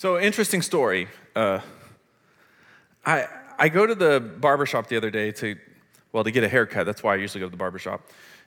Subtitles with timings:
[0.00, 1.08] So, interesting story.
[1.36, 1.60] Uh,
[3.04, 3.26] I,
[3.58, 5.58] I go to the barbershop the other day to,
[6.10, 6.86] well, to get a haircut.
[6.86, 8.00] That's why I usually go to the barbershop.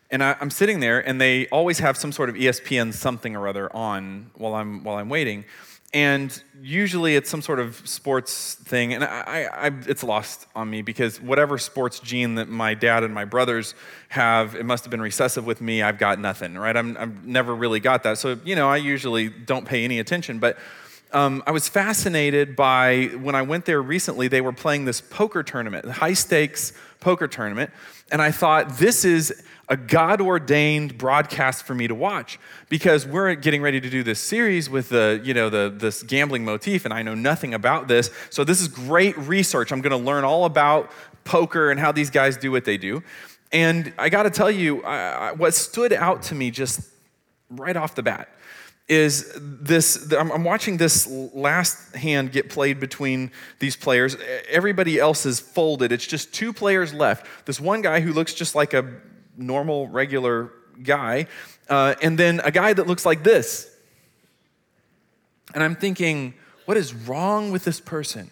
[0.09, 3.47] And I, I'm sitting there, and they always have some sort of ESPN something or
[3.47, 5.45] other on while I'm, while I'm waiting.
[5.93, 10.81] And usually it's some sort of sports thing, and I, I, it's lost on me
[10.81, 13.75] because whatever sports gene that my dad and my brothers
[14.09, 15.83] have, it must have been recessive with me.
[15.83, 16.75] I've got nothing, right?
[16.75, 18.17] I'm, I've never really got that.
[18.17, 20.39] So, you know, I usually don't pay any attention.
[20.39, 20.57] But
[21.13, 25.43] um, I was fascinated by when I went there recently, they were playing this poker
[25.43, 27.71] tournament, high stakes poker tournament.
[28.11, 33.33] And I thought, this is a God ordained broadcast for me to watch because we're
[33.35, 36.93] getting ready to do this series with the, you know, the, this gambling motif, and
[36.93, 38.09] I know nothing about this.
[38.29, 39.71] So this is great research.
[39.71, 40.91] I'm going to learn all about
[41.23, 43.03] poker and how these guys do what they do.
[43.51, 46.81] And I got to tell you, I, I, what stood out to me just
[47.49, 48.29] right off the bat
[48.87, 54.17] is this I'm watching this last hand get played between these players.
[54.49, 55.91] Everybody else is folded.
[55.91, 57.27] It's just two players left.
[57.45, 58.93] This one guy who looks just like a
[59.37, 61.27] normal, regular guy,
[61.69, 63.69] uh, and then a guy that looks like this.
[65.53, 66.33] And I'm thinking,
[66.65, 68.31] what is wrong with this person?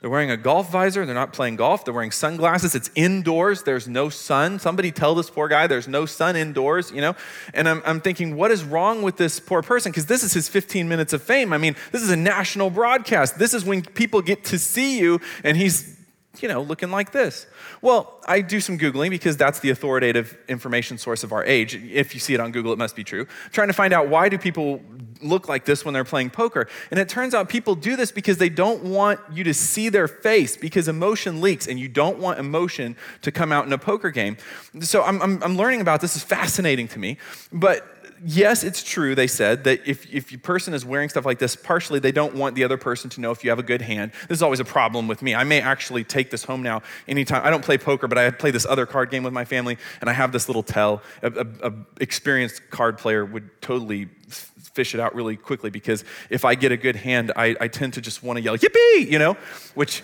[0.00, 1.04] They're wearing a golf visor.
[1.04, 1.84] They're not playing golf.
[1.84, 2.74] They're wearing sunglasses.
[2.74, 3.64] It's indoors.
[3.64, 4.58] There's no sun.
[4.58, 7.14] Somebody tell this poor guy there's no sun indoors, you know?
[7.52, 9.92] And I'm, I'm thinking, what is wrong with this poor person?
[9.92, 11.52] Because this is his 15 minutes of fame.
[11.52, 13.38] I mean, this is a national broadcast.
[13.38, 15.98] This is when people get to see you, and he's
[16.38, 17.46] you know, looking like this.
[17.82, 21.74] Well, I do some Googling because that's the authoritative information source of our age.
[21.74, 23.26] If you see it on Google, it must be true.
[23.52, 24.80] trying to find out why do people
[25.22, 26.68] look like this when they're playing poker.
[26.90, 30.08] And it turns out people do this because they don't want you to see their
[30.08, 34.10] face because emotion leaks and you don't want emotion to come out in a poker
[34.10, 34.36] game.
[34.80, 36.16] So I'm, I'm, I'm learning about this.
[36.16, 37.18] is fascinating to me.
[37.52, 37.86] But
[38.24, 41.56] yes, it's true, they said, that if, if a person is wearing stuff like this,
[41.56, 44.12] partially they don't want the other person to know if you have a good hand.
[44.28, 45.34] This is always a problem with me.
[45.34, 47.44] I may actually take this home now anytime.
[47.44, 50.10] I don't play poker, but I play this other card game with my family, and
[50.10, 51.02] I have this little tell.
[51.22, 54.08] A, a, a experienced card player would totally
[54.74, 57.94] fish it out really quickly because if I get a good hand, I, I tend
[57.94, 59.36] to just want to yell, yippee, you know,
[59.74, 60.02] which,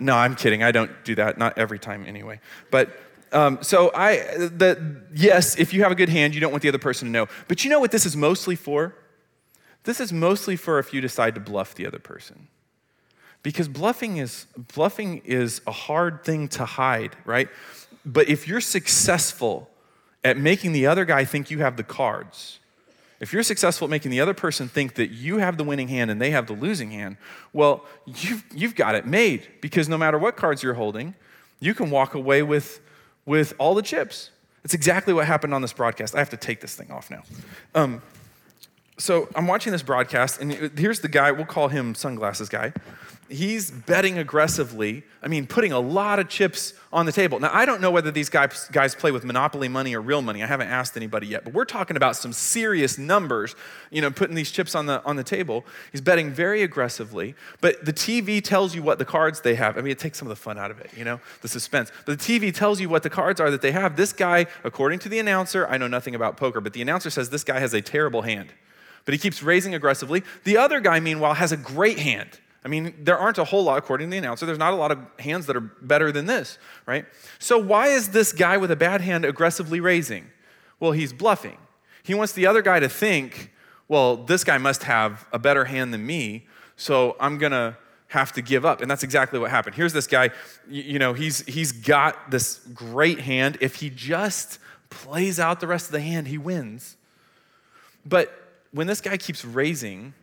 [0.00, 0.62] no, I'm kidding.
[0.62, 2.40] I don't do that, not every time anyway.
[2.70, 2.90] But
[3.32, 6.68] um, so I, the, yes, if you have a good hand, you don't want the
[6.68, 7.26] other person to know.
[7.46, 8.94] But you know what this is mostly for?
[9.84, 12.48] This is mostly for if you decide to bluff the other person.
[13.42, 17.48] Because bluffing is, bluffing is a hard thing to hide, right?
[18.04, 19.70] But if you're successful
[20.24, 22.58] at making the other guy think you have the cards,
[23.20, 26.10] if you're successful at making the other person think that you have the winning hand
[26.10, 27.16] and they have the losing hand,
[27.52, 31.14] well, you've, you've got it made because no matter what cards you're holding,
[31.60, 32.80] you can walk away with
[33.28, 34.30] with all the chips.
[34.64, 36.14] It's exactly what happened on this broadcast.
[36.14, 37.22] I have to take this thing off now.
[37.74, 38.02] Um,
[38.98, 42.72] so I'm watching this broadcast, and here's the guy, we'll call him Sunglasses Guy
[43.28, 45.02] he's betting aggressively.
[45.22, 47.38] I mean, putting a lot of chips on the table.
[47.38, 50.42] Now, I don't know whether these guys, guys play with monopoly money or real money.
[50.42, 53.54] I haven't asked anybody yet, but we're talking about some serious numbers,
[53.90, 55.66] you know, putting these chips on the, on the table.
[55.92, 59.76] He's betting very aggressively, but the TV tells you what the cards they have.
[59.76, 61.90] I mean, it takes some of the fun out of it, you know, the suspense.
[62.06, 63.96] But the TV tells you what the cards are that they have.
[63.96, 67.30] This guy, according to the announcer, I know nothing about poker, but the announcer says
[67.30, 68.52] this guy has a terrible hand.
[69.08, 70.22] But he keeps raising aggressively.
[70.44, 72.28] The other guy, meanwhile, has a great hand.
[72.62, 74.92] I mean, there aren't a whole lot, according to the announcer, there's not a lot
[74.92, 77.06] of hands that are better than this, right?
[77.38, 80.26] So, why is this guy with a bad hand aggressively raising?
[80.78, 81.56] Well, he's bluffing.
[82.02, 83.50] He wants the other guy to think,
[83.88, 86.46] well, this guy must have a better hand than me,
[86.76, 88.82] so I'm gonna have to give up.
[88.82, 89.74] And that's exactly what happened.
[89.74, 90.32] Here's this guy,
[90.68, 93.56] you know, he's, he's got this great hand.
[93.62, 94.58] If he just
[94.90, 96.98] plays out the rest of the hand, he wins.
[98.04, 98.37] But
[98.72, 100.14] when this guy keeps raising,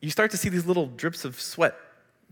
[0.00, 1.74] you start to see these little drips of sweat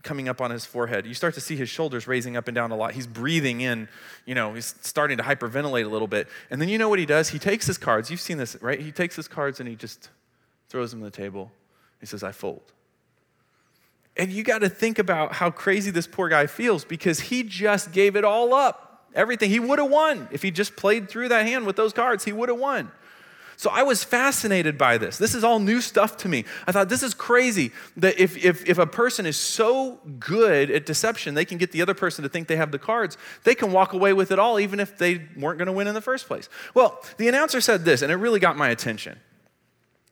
[0.02, 1.06] coming up on his forehead.
[1.06, 2.92] You start to see his shoulders raising up and down a lot.
[2.92, 3.88] He's breathing in,
[4.26, 6.28] you know, he's starting to hyperventilate a little bit.
[6.50, 7.28] And then you know what he does?
[7.28, 8.10] He takes his cards.
[8.10, 8.80] You've seen this, right?
[8.80, 10.10] He takes his cards and he just
[10.68, 11.52] throws them on the table.
[12.00, 12.72] He says, I fold.
[14.16, 17.92] And you got to think about how crazy this poor guy feels because he just
[17.92, 19.06] gave it all up.
[19.14, 19.50] Everything.
[19.50, 20.28] He would have won.
[20.32, 22.90] If he just played through that hand with those cards, he would have won.
[23.62, 25.18] So I was fascinated by this.
[25.18, 26.44] This is all new stuff to me.
[26.66, 30.84] I thought this is crazy that if, if, if a person is so good at
[30.84, 33.70] deception, they can get the other person to think they have the cards, they can
[33.70, 36.26] walk away with it all, even if they weren't going to win in the first
[36.26, 36.48] place.
[36.74, 39.20] Well, the announcer said this, and it really got my attention.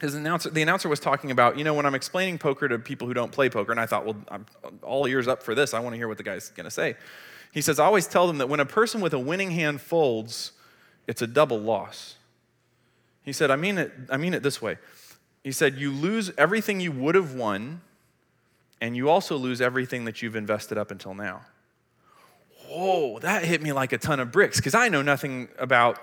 [0.00, 3.08] His announcer, the announcer was talking about, you know, when I'm explaining poker to people
[3.08, 4.46] who don't play poker, and I thought, well, I'm
[4.80, 5.74] all ears up for this.
[5.74, 6.94] I want to hear what the guy's going to say.
[7.50, 10.52] He says, I always tell them that when a person with a winning hand folds,
[11.08, 12.14] it's a double loss.
[13.24, 14.78] He said, I mean it, I mean it this way.
[15.44, 17.80] he said, You lose everything you would have won,
[18.80, 21.42] and you also lose everything that you've invested up until now.
[22.68, 25.98] Whoa, that hit me like a ton of bricks because I know nothing about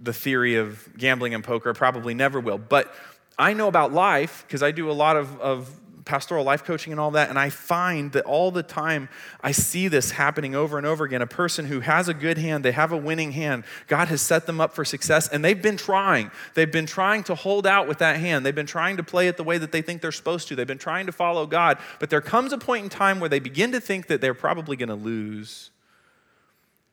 [0.00, 2.58] the theory of gambling and poker, probably never will.
[2.58, 2.94] But
[3.38, 7.00] I know about life because I do a lot of, of pastoral life coaching and
[7.00, 9.08] all that, and I find that all the time
[9.40, 11.22] I see this happening over and over again.
[11.22, 14.46] A person who has a good hand, they have a winning hand, God has set
[14.46, 16.30] them up for success, and they've been trying.
[16.54, 18.44] They've been trying to hold out with that hand.
[18.44, 20.56] They've been trying to play it the way that they think they're supposed to.
[20.56, 23.40] They've been trying to follow God, but there comes a point in time where they
[23.40, 25.70] begin to think that they're probably going to lose.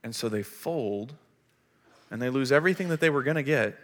[0.04, 1.13] And so they fold
[2.10, 3.78] and they lose everything that they were going to get,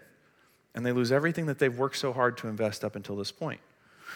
[0.75, 3.61] and they lose everything that they've worked so hard to invest up until this point.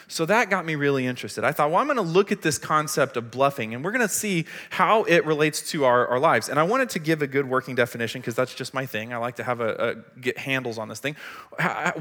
[0.08, 1.44] So that got me really interested.
[1.44, 4.06] I thought, well, I'm going to look at this concept of bluffing and we're going
[4.06, 6.48] to see how it relates to our, our lives.
[6.48, 9.12] And I wanted to give a good working definition because that's just my thing.
[9.12, 11.16] I like to have a, a, get handles on this thing.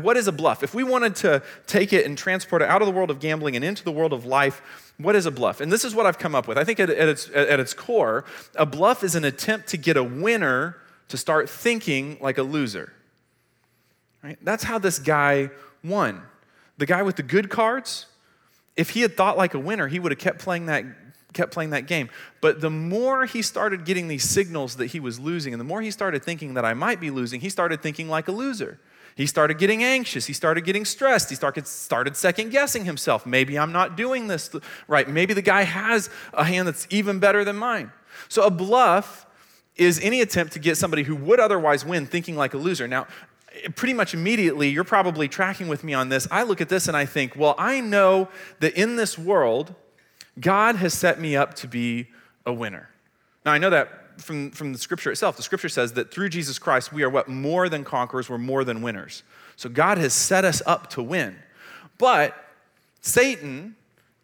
[0.01, 0.63] What is a bluff?
[0.63, 3.55] If we wanted to take it and transport it out of the world of gambling
[3.55, 4.61] and into the world of life,
[4.97, 5.61] what is a bluff?
[5.61, 6.57] And this is what I've come up with.
[6.57, 8.25] I think at, at its, at its core,
[8.55, 10.77] a bluff is an attempt to get a winner
[11.07, 12.93] to start thinking like a loser.
[14.23, 14.37] Right?
[14.41, 15.49] That's how this guy
[15.83, 16.21] won
[16.81, 18.07] the guy with the good cards,
[18.75, 20.83] if he had thought like a winner, he would have kept playing that
[21.31, 22.09] kept playing that game.
[22.41, 25.83] But the more he started getting these signals that he was losing, and the more
[25.83, 28.79] he started thinking that I might be losing, he started thinking like a loser.
[29.15, 30.25] He started getting anxious.
[30.25, 31.29] He started getting stressed.
[31.29, 33.27] He started, started second guessing himself.
[33.27, 34.49] Maybe I'm not doing this
[34.87, 35.07] right.
[35.07, 37.91] Maybe the guy has a hand that's even better than mine.
[38.27, 39.27] So a bluff
[39.75, 42.87] is any attempt to get somebody who would otherwise win thinking like a loser.
[42.87, 43.05] Now,
[43.75, 46.27] pretty much immediately, you're probably tracking with me on this.
[46.31, 49.75] I look at this and I think, well, I know that in this world,
[50.39, 52.07] God has set me up to be
[52.45, 52.89] a winner.
[53.45, 55.37] Now, I know that from, from the scripture itself.
[55.37, 57.27] The scripture says that through Jesus Christ, we are what?
[57.27, 59.23] More than conquerors, we're more than winners.
[59.55, 61.35] So God has set us up to win.
[61.97, 62.35] But
[63.01, 63.75] Satan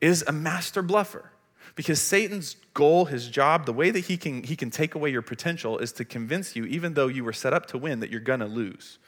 [0.01, 1.31] is a master bluffer
[1.75, 5.21] because Satan's goal, his job, the way that he can, he can take away your
[5.21, 8.19] potential is to convince you, even though you were set up to win, that you're
[8.19, 8.99] gonna lose.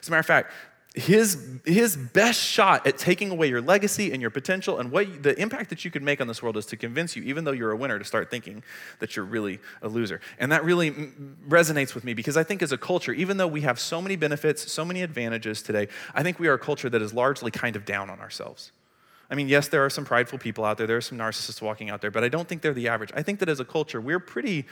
[0.00, 0.52] As a matter of fact,
[0.94, 5.38] his, his best shot at taking away your legacy and your potential and what the
[5.40, 7.70] impact that you could make on this world is to convince you, even though you're
[7.70, 8.64] a winner, to start thinking
[8.98, 10.20] that you're really a loser.
[10.38, 10.90] And that really
[11.46, 14.16] resonates with me because I think as a culture, even though we have so many
[14.16, 17.76] benefits, so many advantages today, I think we are a culture that is largely kind
[17.76, 18.72] of down on ourselves.
[19.30, 21.90] I mean, yes, there are some prideful people out there, there are some narcissists walking
[21.90, 23.10] out there, but I don't think they're the average.
[23.14, 24.64] I think that as a culture, we're pretty,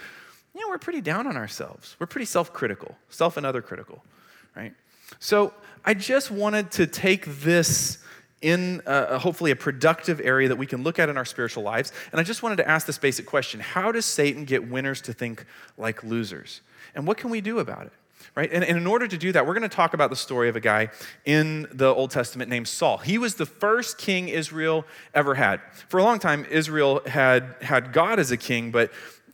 [0.55, 1.95] you know, we're pretty down on ourselves.
[2.01, 4.03] We're pretty self critical, self and other critical,
[4.57, 4.73] right?
[5.19, 5.55] So
[5.85, 7.99] I just wanted to take this
[8.43, 11.93] in a, hopefully a productive area that we can look at in our spiritual lives.
[12.12, 15.12] And I just wanted to ask this basic question How does Satan get winners to
[15.12, 15.47] think
[15.79, 16.61] like losers?
[16.94, 17.93] And what can we do about it?
[18.35, 18.50] Right?
[18.53, 20.56] And, and in order to do that, we're going to talk about the story of
[20.56, 20.91] a guy
[21.25, 22.99] in the Old Testament named Saul.
[22.99, 25.61] He was the first king Israel ever had.
[25.88, 28.93] For a long time, Israel had had God as a king, but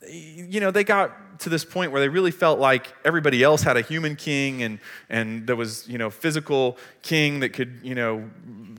[0.09, 3.77] you know, they got to this point where they really felt like everybody else had
[3.77, 4.79] a human king and,
[5.09, 8.29] and there was, you know, physical king that could, you know,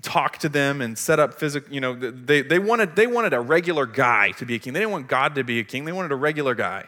[0.03, 3.41] talk to them and set up physical, you know, they, they, wanted, they wanted a
[3.41, 4.73] regular guy to be a king.
[4.73, 5.85] They didn't want God to be a king.
[5.85, 6.87] They wanted a regular guy.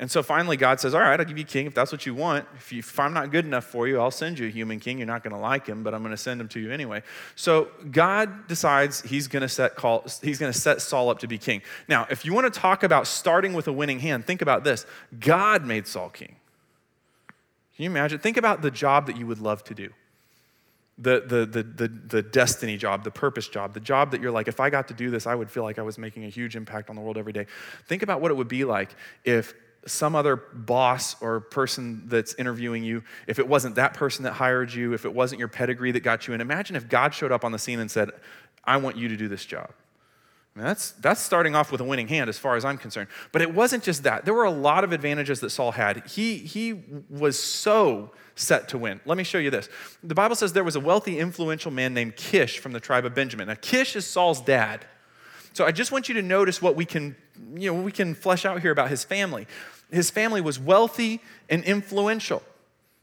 [0.00, 2.06] And so finally, God says, All right, I'll give you a king if that's what
[2.06, 2.46] you want.
[2.56, 4.98] If, you, if I'm not good enough for you, I'll send you a human king.
[4.98, 7.02] You're not going to like him, but I'm going to send him to you anyway.
[7.34, 9.72] So God decides he's going to set
[10.22, 11.62] he's going to set Saul up to be king.
[11.88, 14.86] Now, if you want to talk about starting with a winning hand, think about this
[15.18, 16.36] God made Saul king.
[17.74, 18.20] Can you imagine?
[18.20, 19.90] Think about the job that you would love to do.
[21.00, 24.48] The, the, the, the, the destiny job, the purpose job, the job that you're like,
[24.48, 26.56] if I got to do this, I would feel like I was making a huge
[26.56, 27.46] impact on the world every day.
[27.86, 29.54] Think about what it would be like if
[29.86, 34.72] some other boss or person that's interviewing you, if it wasn't that person that hired
[34.72, 37.44] you, if it wasn't your pedigree that got you in, imagine if God showed up
[37.44, 38.10] on the scene and said,
[38.64, 39.70] I want you to do this job.
[40.54, 43.08] I mean, that's, that's starting off with a winning hand as far as I'm concerned.
[43.30, 44.24] But it wasn't just that.
[44.24, 46.04] There were a lot of advantages that Saul had.
[46.06, 49.00] He, he was so set to win.
[49.04, 49.68] Let me show you this.
[50.02, 53.14] The Bible says there was a wealthy, influential man named Kish from the tribe of
[53.14, 53.48] Benjamin.
[53.48, 54.84] Now, Kish is Saul's dad.
[55.58, 57.16] So I just want you to notice what we can,
[57.56, 59.48] you know, we can flesh out here about his family
[59.90, 62.44] his family was wealthy and influential.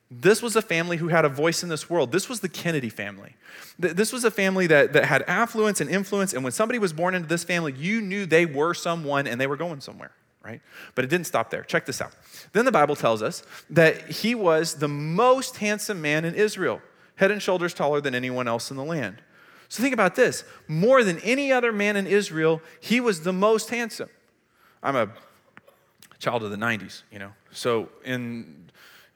[0.10, 2.14] This was a family who had a voice in this world.
[2.14, 3.36] This was the Kennedy family.
[3.78, 7.14] This was a family that, that had affluence and influence, and when somebody was born
[7.14, 10.62] into this family, you knew they were someone and they were going somewhere, right?
[10.94, 11.64] But it didn't stop there.
[11.64, 12.14] Check this out.
[12.54, 16.82] Then the Bible tells us that he was the most handsome man in Israel,
[17.16, 19.24] head and shoulders taller than anyone else in the land.
[19.70, 23.70] So think about this more than any other man in Israel, he was the most
[23.70, 24.10] handsome.
[24.84, 25.10] I'm a
[26.20, 27.32] child of the 90s, you know.
[27.52, 28.66] So in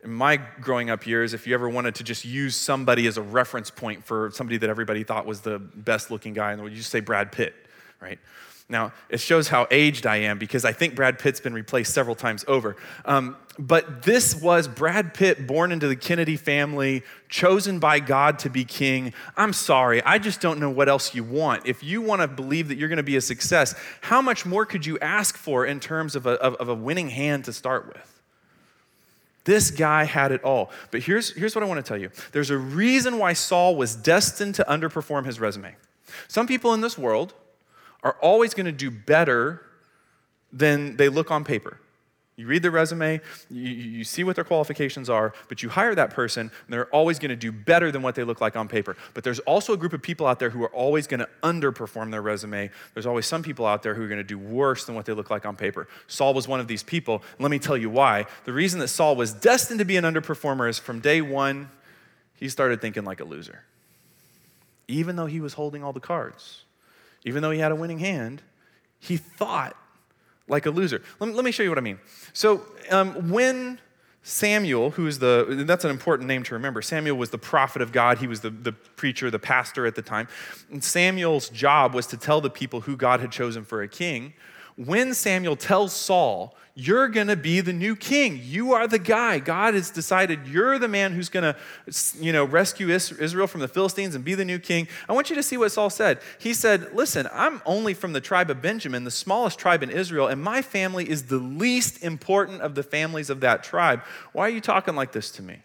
[0.02, 3.22] in my growing up years, if you ever wanted to just use somebody as a
[3.22, 6.72] reference point for somebody that everybody thought was the best looking guy in the world,
[6.72, 7.54] you just say Brad Pitt,
[8.02, 8.18] right?
[8.70, 12.16] Now, it shows how aged I am because I think Brad Pitt's been replaced several
[12.16, 12.78] times over.
[13.04, 18.50] Um, but this was Brad Pitt born into the Kennedy family, chosen by God to
[18.50, 19.14] be king.
[19.36, 21.68] I'm sorry, I just don't know what else you want.
[21.68, 24.66] If you want to believe that you're going to be a success, how much more
[24.66, 27.88] could you ask for in terms of a, of, of a winning hand to start
[27.88, 28.22] with?
[29.44, 30.72] This guy had it all.
[30.90, 33.96] But here's, here's what I want to tell you there's a reason why Saul was
[33.96, 35.76] destined to underperform his resume.
[36.28, 37.34] Some people in this world,
[38.04, 39.62] are always going to do better
[40.52, 41.80] than they look on paper.
[42.40, 43.20] You read their resume,
[43.50, 47.20] you, you, see what their qualifications are, but you hire that person, and they're always
[47.20, 48.96] going to do better than what they look like on paper.
[49.14, 52.12] But there's also a group of people out there who are always going to underperform
[52.12, 52.70] their resume.
[52.94, 55.12] There's always some people out there who are going to do worse than what they
[55.12, 55.90] look like on paper.
[56.08, 57.22] Saul was one of these people.
[57.40, 58.26] Let me tell you why.
[58.46, 61.70] The reason that Saul was destined to be an underperformer is from day one,
[62.36, 63.66] he started thinking like a loser,
[64.88, 66.64] even though he was holding all the cards
[67.24, 68.42] even though he had a winning hand,
[69.00, 69.76] he thought
[70.50, 71.02] like a loser.
[71.20, 72.00] Let me, let me show you what I mean.
[72.34, 73.80] So, um, when
[74.24, 76.82] Samuel, who is the, that's an important name to remember.
[76.82, 78.18] Samuel was the prophet of God.
[78.18, 80.28] He was the, the preacher, the pastor at the time.
[80.70, 84.34] And Samuel's job was to tell the people who God had chosen for a king.
[84.86, 88.40] When Samuel tells Saul, you're going to be the new king.
[88.42, 89.40] You are the guy.
[89.40, 91.58] God has decided you're the man who's going to,
[92.18, 94.88] you know, rescue Israel from the Philistines and be the new king.
[95.10, 96.22] I want you to see what Saul said.
[96.38, 100.30] He said, "Listen, I'm only from the tribe of Benjamin, the smallest tribe in Israel,
[100.30, 104.02] and my family is the least important of the families of that tribe.
[104.32, 105.62] Why are you talking like this to me?"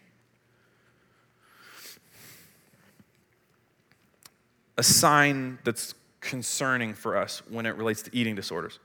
[4.77, 8.77] A sign that's concerning for us when it relates to eating disorders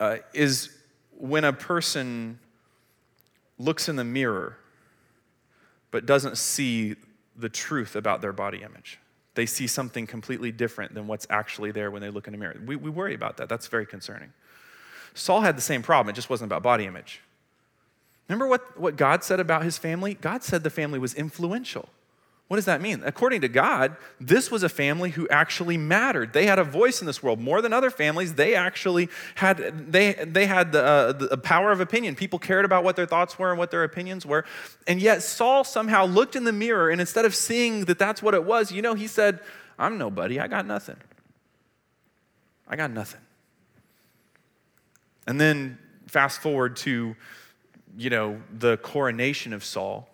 [0.00, 0.70] uh, is
[1.16, 2.40] when a person
[3.58, 4.56] looks in the mirror
[5.90, 6.96] but doesn't see
[7.36, 8.98] the truth about their body image.
[9.34, 12.56] They see something completely different than what's actually there when they look in the mirror.
[12.64, 13.48] We, we worry about that.
[13.48, 14.32] That's very concerning.
[15.14, 17.20] Saul had the same problem, it just wasn't about body image.
[18.28, 20.14] Remember what, what God said about his family?
[20.14, 21.88] God said the family was influential.
[22.50, 23.02] What does that mean?
[23.04, 26.32] According to God, this was a family who actually mattered.
[26.32, 28.34] They had a voice in this world more than other families.
[28.34, 32.16] They actually had they they had the, uh, the power of opinion.
[32.16, 34.44] People cared about what their thoughts were and what their opinions were.
[34.88, 38.34] And yet Saul somehow looked in the mirror and instead of seeing that that's what
[38.34, 39.38] it was, you know, he said,
[39.78, 40.40] "I'm nobody.
[40.40, 40.96] I got nothing.
[42.66, 43.20] I got nothing."
[45.28, 45.78] And then
[46.08, 47.14] fast forward to
[47.96, 50.09] you know the coronation of Saul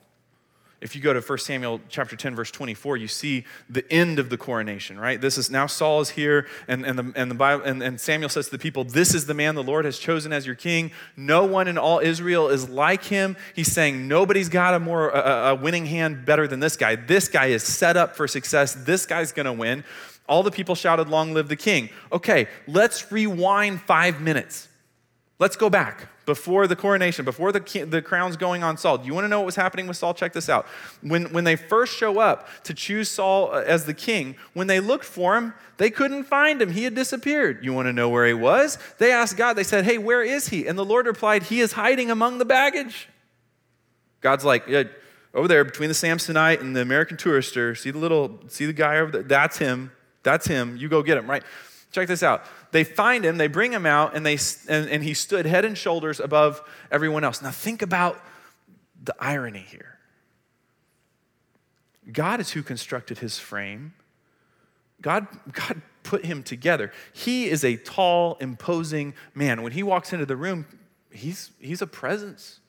[0.81, 4.29] if you go to 1 Samuel chapter 10, verse 24, you see the end of
[4.29, 5.19] the coronation, right?
[5.19, 8.29] This is now Saul is here, and, and, the, and, the Bible, and, and Samuel
[8.29, 10.91] says to the people, This is the man the Lord has chosen as your king.
[11.17, 13.39] No one in all Israel is like him.
[13.55, 16.97] He's saying, Nobody's got a more a, a winning hand better than this guy.
[16.97, 18.75] This guy is set up for success.
[18.75, 19.83] This guy's gonna win.
[20.29, 21.89] All the people shouted, Long live the king.
[22.13, 24.69] Okay, let's rewind five minutes.
[25.39, 28.99] Let's go back before the coronation, before the, the crown's going on Saul.
[28.99, 30.15] Do you want to know what was happening with Saul?
[30.15, 30.67] Check this out.
[31.03, 34.81] When, when they first show up to choose Saul uh, as the king, when they
[34.81, 36.73] looked for him, they couldn't find him.
[36.73, 37.63] He had disappeared.
[37.63, 38.79] You want to know where he was?
[38.97, 40.67] They asked God, they said, Hey, where is he?
[40.67, 43.09] And the Lord replied, He is hiding among the baggage.
[44.23, 44.85] God's like, yeah,
[45.35, 48.97] over there between the Samsonite and the American Tourister, see the little, see the guy
[48.97, 49.23] over there?
[49.23, 49.93] That's him.
[50.23, 50.79] That's him.
[50.79, 51.45] You go get him, right?
[51.93, 52.45] Check this out.
[52.73, 55.77] They find him, they bring him out, and, they, and, and he stood head and
[55.77, 57.41] shoulders above everyone else.
[57.41, 58.21] Now, think about
[59.03, 59.99] the irony here.
[62.13, 63.95] God is who constructed his frame.
[65.01, 66.93] God, God put him together.
[67.13, 69.63] He is a tall, imposing man.
[69.63, 70.67] When he walks into the room,
[71.11, 72.61] he's, he's a presence.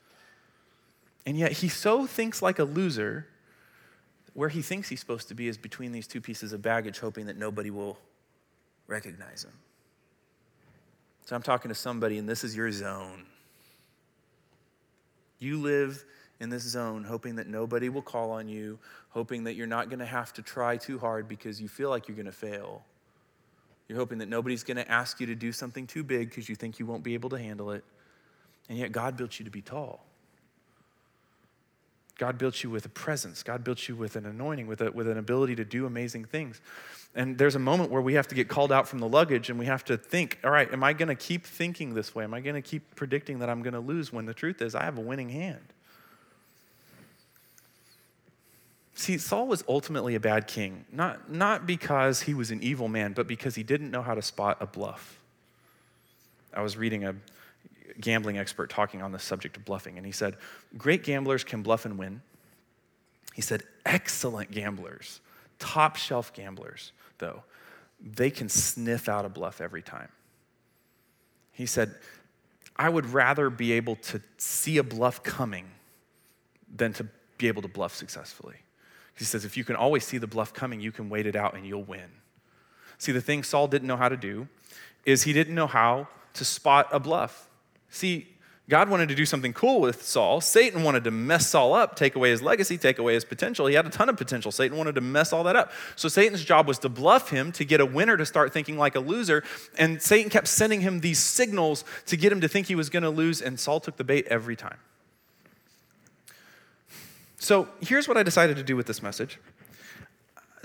[1.26, 3.28] And yet he so thinks like a loser.
[4.34, 7.26] Where he thinks he's supposed to be is between these two pieces of baggage, hoping
[7.26, 7.98] that nobody will
[8.86, 9.54] recognize him.
[11.28, 13.26] So I'm talking to somebody, and this is your zone.
[15.40, 16.06] You live
[16.40, 18.80] in this zone, hoping that nobody will call on you,
[19.10, 22.08] hoping that you're not going to have to try too hard because you feel like
[22.08, 22.82] you're going to fail.
[23.90, 26.56] You're hoping that nobody's going to ask you to do something too big because you
[26.56, 27.84] think you won't be able to handle it.
[28.70, 30.06] And yet, God built you to be tall.
[32.18, 33.44] God built you with a presence.
[33.44, 36.62] God built you with an anointing, with, a, with an ability to do amazing things.
[37.16, 39.58] And there's a moment where we have to get called out from the luggage and
[39.58, 42.24] we have to think, all right, am I going to keep thinking this way?
[42.24, 44.76] Am I going to keep predicting that I'm going to lose when the truth is
[44.76, 45.74] I have a winning hand?
[48.94, 53.14] See, Saul was ultimately a bad king, not, not because he was an evil man,
[53.14, 55.20] but because he didn't know how to spot a bluff.
[56.52, 57.16] I was reading a,
[58.00, 60.36] gambling expert talking on the subject of bluffing, and he said,
[60.78, 62.22] Great gamblers can bluff and win.
[63.34, 65.22] He said, Excellent gamblers,
[65.60, 67.44] top shelf gamblers, though,
[68.00, 70.10] they can sniff out a bluff every time.
[71.52, 71.96] He said,
[72.76, 75.66] I would rather be able to see a bluff coming
[76.74, 78.58] than to be able to bluff successfully.
[79.16, 81.56] He says, if you can always see the bluff coming, you can wait it out
[81.56, 82.10] and you'll win.
[83.00, 84.48] See, the thing Saul didn't know how to do
[85.06, 87.50] is he didn't know how to spot a bluff.
[87.98, 88.28] See,
[88.70, 90.40] God wanted to do something cool with Saul.
[90.40, 93.66] Satan wanted to mess Saul up, take away his legacy, take away his potential.
[93.66, 94.52] He had a ton of potential.
[94.52, 95.72] Satan wanted to mess all that up.
[95.96, 98.96] So Satan's job was to bluff him, to get a winner to start thinking like
[98.96, 99.44] a loser.
[99.80, 103.04] And Satan kept sending him these signals to get him to think he was going
[103.04, 104.78] to lose, and Saul took the bait every time.
[107.40, 109.40] So here's what I decided to do with this message.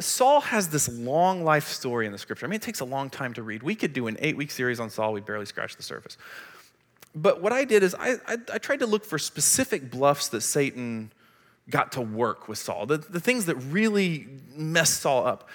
[0.01, 2.45] Saul has this long life story in the scripture.
[2.45, 3.63] I mean, it takes a long time to read.
[3.63, 6.19] We could do an eight week series on Saul, we barely scratched the surface.
[7.15, 10.41] But what I did is I, I, I, tried to look for specific bluffs that
[10.41, 11.13] Satan
[11.69, 15.49] got to work with Saul, the, the things that really messed Saul up.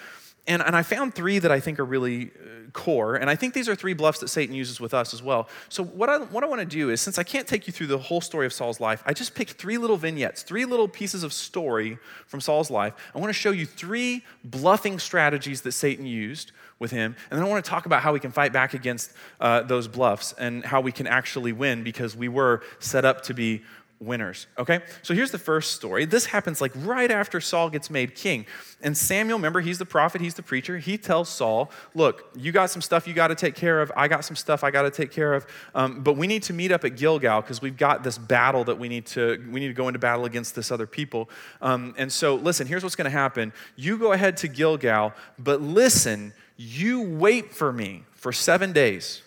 [0.48, 3.16] And, and I found three that I think are really uh, core.
[3.16, 5.48] And I think these are three bluffs that Satan uses with us as well.
[5.68, 7.88] So, what I, what I want to do is, since I can't take you through
[7.88, 11.22] the whole story of Saul's life, I just picked three little vignettes, three little pieces
[11.22, 12.94] of story from Saul's life.
[13.14, 17.16] I want to show you three bluffing strategies that Satan used with him.
[17.30, 19.88] And then I want to talk about how we can fight back against uh, those
[19.88, 23.62] bluffs and how we can actually win because we were set up to be
[24.00, 24.46] winners.
[24.56, 24.80] Okay?
[25.02, 26.04] So here's the first story.
[26.04, 28.46] This happens like right after Saul gets made king.
[28.80, 30.78] And Samuel, remember, he's the prophet, he's the preacher.
[30.78, 33.90] He tells Saul, Look, you got some stuff you got to take care of.
[33.96, 35.46] I got some stuff I got to take care of.
[35.74, 38.78] Um, but we need to meet up at Gilgal because we've got this battle that
[38.78, 41.28] we need to we need to go into battle against this other people.
[41.60, 43.52] Um, and so, listen, here's what's going to happen.
[43.76, 49.22] You go ahead to Gilgal, but listen, you wait for me for seven days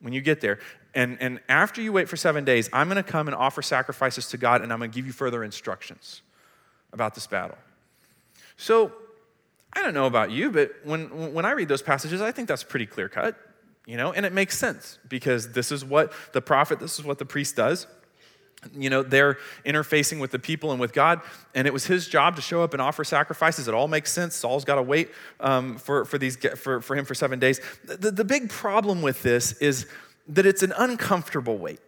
[0.00, 0.58] when you get there.
[0.94, 4.28] And, and after you wait for seven days, I'm going to come and offer sacrifices
[4.28, 6.22] to God, and I'm going to give you further instructions
[6.92, 7.58] about this battle.
[8.56, 8.92] So,
[9.74, 12.62] I don't know about you, but when, when I read those passages, I think that's
[12.62, 13.36] pretty clear cut,
[13.86, 17.18] you know, and it makes sense because this is what the prophet, this is what
[17.18, 17.86] the priest does.
[18.72, 21.20] You know, they're interfacing with the people and with God,
[21.54, 23.68] and it was his job to show up and offer sacrifices.
[23.68, 24.36] It all makes sense.
[24.36, 27.60] Saul's got to wait um, for, for, these, for, for him for seven days.
[27.84, 29.86] The, the big problem with this is
[30.28, 31.80] that it's an uncomfortable wait.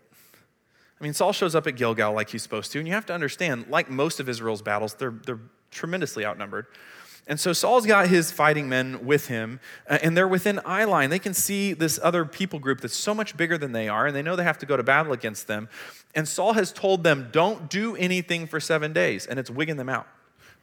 [1.00, 3.14] I mean, Saul shows up at Gilgal like he's supposed to, and you have to
[3.14, 6.66] understand, like most of Israel's battles, they're, they're tremendously outnumbered.
[7.28, 11.10] And so Saul's got his fighting men with him, uh, and they're within eye line.
[11.10, 14.14] They can see this other people group that's so much bigger than they are, and
[14.14, 15.68] they know they have to go to battle against them.
[16.14, 19.88] And Saul has told them, don't do anything for seven days, and it's wigging them
[19.88, 20.06] out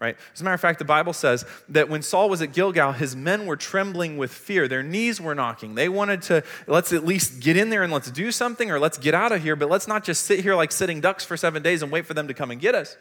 [0.04, 0.18] right?
[0.34, 3.16] As a matter of fact, the Bible says that when Saul was at Gilgal, his
[3.16, 4.68] men were trembling with fear.
[4.68, 5.76] Their knees were knocking.
[5.76, 8.98] They wanted to, let's at least get in there and let's do something, or let's
[8.98, 11.63] get out of here, but let's not just sit here like sitting ducks for seven
[11.63, 12.98] days and wait for them to come and get us.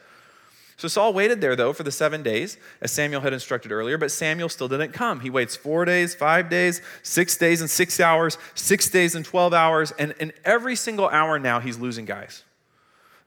[0.77, 4.09] So Saul waited there, though, for the seven days, as Samuel had instructed earlier, but
[4.09, 5.19] Samuel still didn't come.
[5.19, 9.53] He waits four days, five days, six days and six hours, six days and 12
[9.53, 12.43] hours, and in every single hour now, he's losing guys.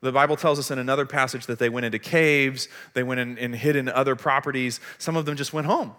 [0.00, 3.38] The Bible tells us in another passage that they went into caves, they went in,
[3.38, 4.80] and hid in other properties.
[4.98, 5.94] Some of them just went home.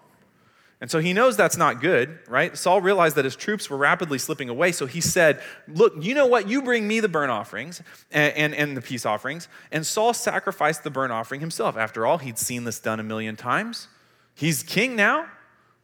[0.80, 2.56] And so he knows that's not good, right?
[2.56, 4.72] Saul realized that his troops were rapidly slipping away.
[4.72, 6.48] So he said, Look, you know what?
[6.48, 7.82] You bring me the burnt offerings
[8.12, 9.48] and, and, and, the peace offerings.
[9.72, 11.78] And Saul sacrificed the burnt offering himself.
[11.78, 13.88] After all, he'd seen this done a million times.
[14.36, 15.26] He's king now.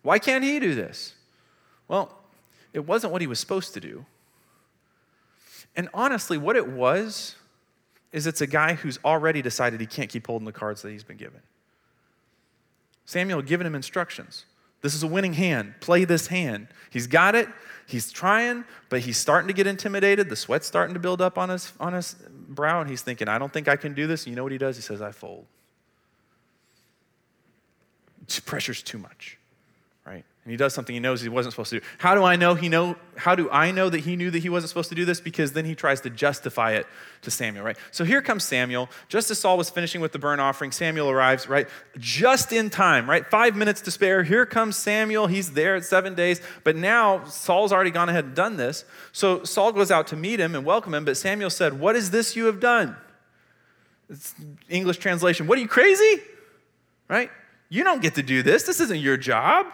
[0.04, 1.16] Why can't he do this?
[1.88, 2.16] Well,
[2.72, 4.06] it wasn't what he was supposed to do.
[5.76, 7.36] And honestly, what it was
[8.14, 11.04] is it's a guy who's already decided he can't keep holding the cards that he's
[11.04, 11.42] been given.
[13.06, 14.46] Samuel had given him instructions.
[14.82, 15.74] This is a winning hand.
[15.82, 16.68] Play this hand.
[16.90, 17.50] He's got it.
[17.88, 20.30] He's trying, but he's starting to get intimidated.
[20.30, 23.40] The sweat's starting to build up on his, on his brow, and he's thinking, I
[23.40, 24.24] don't think I can do this.
[24.24, 24.76] And you know what he does?
[24.76, 25.46] He says, I fold.
[28.46, 29.38] Pressure's too much?
[30.46, 31.86] And he does something he knows he wasn't supposed to do.
[32.00, 34.50] How do I know he know how do I know that he knew that he
[34.50, 35.22] wasn't supposed to do this?
[35.22, 36.86] Because then he tries to justify it
[37.22, 37.78] to Samuel, right?
[37.92, 38.90] So here comes Samuel.
[39.08, 41.70] Just as Saul was finishing with the burnt offering, Samuel arrives, right?
[41.98, 43.26] Just in time, right?
[43.26, 44.24] Five minutes to spare.
[44.24, 45.28] Here comes Samuel.
[45.28, 46.42] He's there at seven days.
[46.66, 48.84] But now Saul's already gone ahead and done this.
[49.14, 51.06] So Saul goes out to meet him and welcome him.
[51.06, 52.98] But Samuel said, What is this you have done?
[54.10, 54.36] It's
[54.68, 55.48] English translation.
[55.48, 56.22] What are you crazy?
[57.08, 57.30] Right?
[57.70, 58.64] You don't get to do this.
[58.64, 59.68] This isn't your job.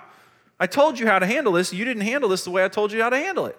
[0.59, 1.71] I told you how to handle this.
[1.73, 3.57] You didn't handle this the way I told you how to handle it.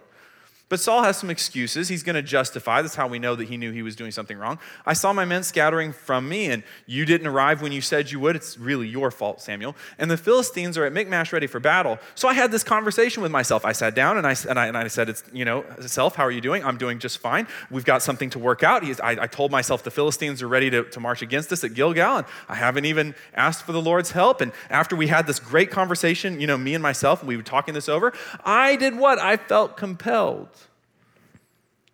[0.71, 1.89] But Saul has some excuses.
[1.89, 2.81] He's going to justify.
[2.81, 4.61] That's how we know that he knew he was doing something wrong.
[4.87, 8.21] I saw my men scattering from me, and you didn't arrive when you said you
[8.21, 8.37] would.
[8.37, 9.75] It's really your fault, Samuel.
[9.99, 11.99] And the Philistines are at Michmash ready for battle.
[12.15, 13.65] So I had this conversation with myself.
[13.65, 16.23] I sat down and I, and I, and I said, it's, you know, self, how
[16.23, 16.65] are you doing?
[16.65, 17.49] I'm doing just fine.
[17.69, 18.85] We've got something to work out.
[18.85, 22.19] I, I, told myself the Philistines are ready to, to march against us at Gilgal,
[22.19, 24.41] and I haven't even asked for the Lord's help.
[24.41, 27.75] And after we had this great conversation, you know, me and myself, we were talking
[27.75, 28.13] this over,
[28.45, 29.19] I did what?
[29.19, 30.60] I felt compelled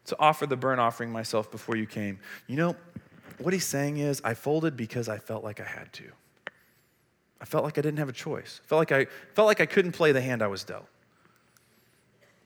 [0.06, 2.18] to offer the burnt offering myself before you came.
[2.46, 2.76] You know,
[3.38, 6.04] what he's saying is, I folded because I felt like I had to.
[7.40, 8.60] I felt like I didn't have a choice.
[8.64, 10.86] I felt like I felt like I couldn't play the hand I was dealt.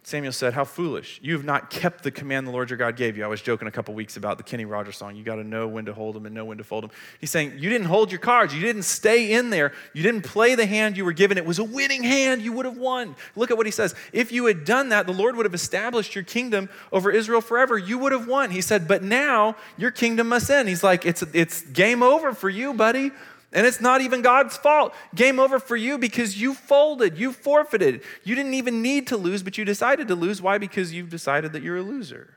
[0.02, 1.20] Samuel said, How foolish.
[1.22, 3.24] You have not kept the command the Lord your God gave you.
[3.24, 5.14] I was joking a couple weeks about the Kenny Rogers song.
[5.14, 6.90] You got to know when to hold them and know when to fold them.
[7.20, 8.54] He's saying, You didn't hold your cards.
[8.54, 9.72] You didn't stay in there.
[9.92, 11.36] You didn't play the hand you were given.
[11.36, 12.40] It was a winning hand.
[12.40, 13.14] You would have won.
[13.36, 13.94] Look at what he says.
[14.12, 17.76] If you had done that, the Lord would have established your kingdom over Israel forever.
[17.76, 18.50] You would have won.
[18.50, 20.68] He said, But now your kingdom must end.
[20.68, 23.12] He's like, It's, it's game over for you, buddy.
[23.52, 24.94] And it's not even God's fault.
[25.14, 28.02] Game over for you because you folded, you forfeited.
[28.22, 30.40] You didn't even need to lose, but you decided to lose.
[30.40, 30.58] Why?
[30.58, 32.34] Because you've decided that you're a loser.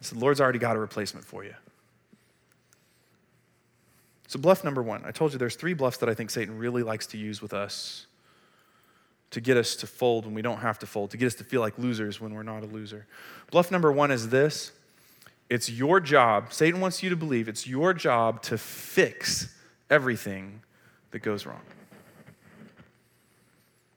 [0.00, 1.54] So the Lord's already got a replacement for you.
[4.28, 5.02] So, bluff number one.
[5.06, 7.54] I told you there's three bluffs that I think Satan really likes to use with
[7.54, 8.06] us
[9.30, 11.44] to get us to fold when we don't have to fold, to get us to
[11.44, 13.06] feel like losers when we're not a loser.
[13.50, 14.72] Bluff number one is this
[15.48, 19.54] it's your job, Satan wants you to believe it's your job to fix
[19.88, 20.62] everything
[21.10, 21.62] that goes wrong.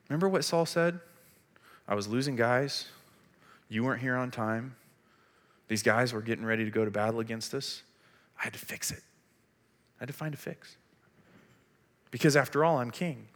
[0.10, 1.00] Remember what Saul said?
[1.88, 2.88] I was losing guys.
[3.70, 4.76] You weren't here on time.
[5.68, 7.84] These guys were getting ready to go to battle against us.
[8.40, 9.02] I had to fix it.
[10.00, 10.76] I had to find a fix.
[12.12, 13.28] Because after all, I'm king.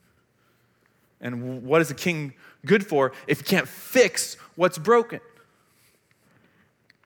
[1.21, 2.33] And what is a king
[2.65, 5.21] good for if he can't fix what's broken?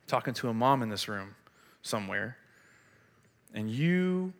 [0.10, 1.36] Talking to a mom in this room
[1.82, 2.38] somewhere,
[3.54, 4.34] and you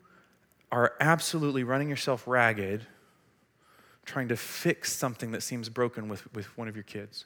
[0.72, 2.86] are absolutely running yourself ragged
[4.06, 7.26] trying to fix something that seems broken with, with one of your kids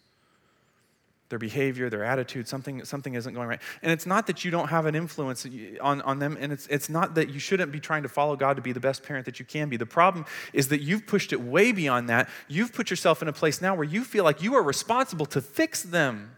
[1.33, 3.59] their behavior, their attitude, something, something isn't going right.
[3.81, 5.47] And it's not that you don't have an influence
[5.81, 8.57] on, on them, and it's, it's not that you shouldn't be trying to follow God
[8.57, 9.75] to be the best parent that you can be.
[9.75, 12.29] The problem is that you've pushed it way beyond that.
[12.47, 15.41] You've put yourself in a place now where you feel like you are responsible to
[15.41, 16.37] fix them.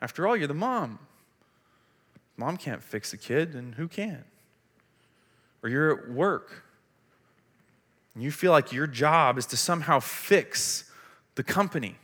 [0.00, 0.98] After all, you're the mom.
[2.38, 4.24] Mom can't fix a kid, and who can?
[5.62, 6.64] Or you're at work
[8.14, 10.90] and you feel like your job is to somehow fix
[11.34, 11.96] the company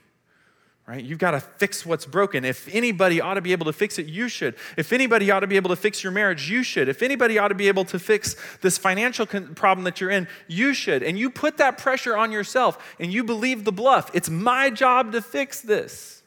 [0.87, 1.03] right?
[1.03, 2.45] You've got to fix what's broken.
[2.45, 4.55] If anybody ought to be able to fix it, you should.
[4.77, 6.89] If anybody ought to be able to fix your marriage, you should.
[6.89, 10.75] If anybody ought to be able to fix this financial problem that you're in, you
[10.75, 11.03] should.
[11.03, 14.11] And you put that pressure on yourself and you believe the bluff.
[14.13, 16.23] It's my job to fix this.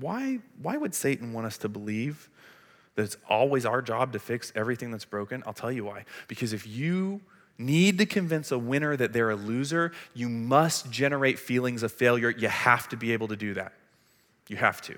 [0.00, 2.28] Why, why would Satan want us to believe
[2.94, 5.42] that it's always our job to fix everything that's broken?
[5.46, 6.04] I'll tell you why.
[6.28, 7.20] Because if you
[7.58, 12.30] need to convince a winner that they're a loser, you must generate feelings of failure.
[12.30, 13.72] You have to be able to do that.
[14.48, 14.96] You have to.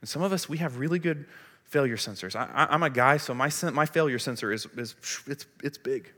[0.00, 1.26] And some of us, we have really good
[1.64, 2.34] failure sensors.
[2.34, 4.94] I, am a guy, so my, my failure sensor is, is
[5.26, 6.10] it's, it's big.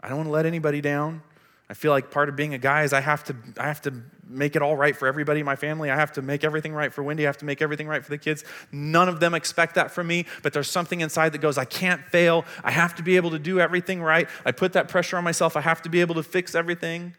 [0.00, 1.22] I don't want to let anybody down.
[1.68, 4.02] I feel like part of being a guy is I have to, I have to
[4.28, 5.90] make it all right for everybody in my family.
[5.90, 7.24] I have to make everything right for Wendy.
[7.24, 8.44] I have to make everything right for the kids.
[8.70, 12.04] None of them expect that from me, but there's something inside that goes, I can't
[12.06, 12.44] fail.
[12.62, 14.28] I have to be able to do everything right.
[14.44, 15.56] I put that pressure on myself.
[15.56, 17.16] I have to be able to fix everything.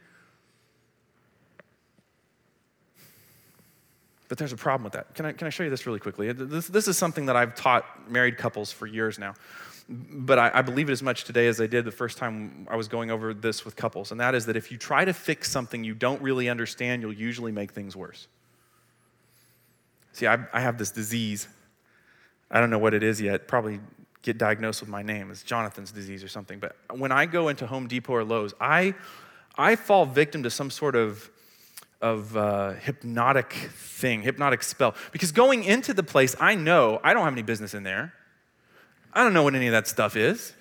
[4.29, 5.13] But there's a problem with that.
[5.13, 6.31] Can I, can I show you this really quickly?
[6.31, 9.33] This, this is something that I've taught married couples for years now
[9.89, 12.75] but I, I, believe it as much today as I did the first time I
[12.75, 15.49] was going over this with couples, and that is that if you try to fix
[15.49, 18.27] something you don't really understand, you'll usually make things worse.
[20.11, 21.47] See, I, I have this disease.
[22.51, 23.47] I don't know what it is yet.
[23.47, 23.79] Probably
[24.23, 25.31] get diagnosed with my name.
[25.31, 26.59] It's Jonathan's disease or something.
[26.59, 28.93] But when I go into Home Depot or Lowe's, I,
[29.57, 31.29] I fall victim to some sort of
[32.01, 34.93] of uh, hypnotic thing, hypnotic spell.
[35.11, 38.13] Because going into the place, I know I don't have any business in there.
[39.13, 40.53] I don't know what any of that stuff is,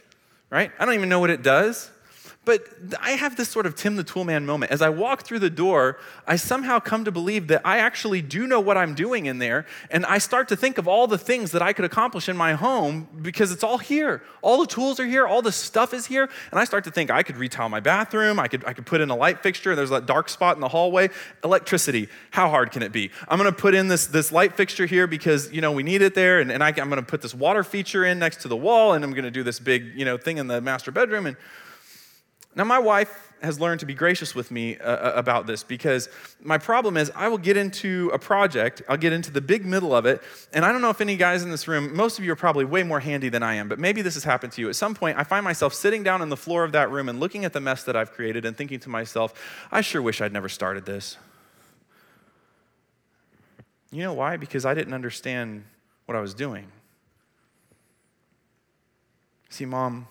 [0.50, 0.70] right?
[0.78, 1.90] I don't even know what it does.
[2.46, 2.64] But
[3.00, 4.70] I have this sort of Tim the Toolman moment.
[4.70, 8.46] As I walk through the door, I somehow come to believe that I actually do
[8.46, 9.66] know what I'm doing in there.
[9.90, 12.54] And I start to think of all the things that I could accomplish in my
[12.54, 14.22] home because it's all here.
[14.42, 16.30] All the tools are here, all the stuff is here.
[16.52, 19.00] And I start to think I could retile my bathroom, I could, I could put
[19.00, 21.11] in a light fixture, there's that dark spot in the hallway.
[21.42, 23.11] Electricity, how hard can it be?
[23.26, 26.14] I'm gonna put in this, this light fixture here because you know we need it
[26.14, 28.92] there, and, and I, I'm gonna put this water feature in next to the wall,
[28.92, 31.26] and I'm gonna do this big you know thing in the master bedroom.
[31.26, 31.37] And
[32.56, 36.08] Now, my wife has learned to be gracious with me uh, uh, about this because
[36.42, 39.94] my problem is I will get into a project, I'll get into the big middle
[39.94, 40.22] of it,
[40.54, 42.64] and I don't know if any guys in this room, most of you are probably
[42.64, 44.70] way more handy than I am, but maybe this has happened to you.
[44.70, 47.20] At some point, I find myself sitting down on the floor of that room and
[47.20, 49.34] looking at the mess that I've created and thinking to myself,
[49.70, 51.18] I sure wish I'd never started this.
[53.92, 54.38] You know why?
[54.38, 55.64] Because I didn't understand
[56.06, 56.72] what I was doing.
[59.50, 60.08] See, mom,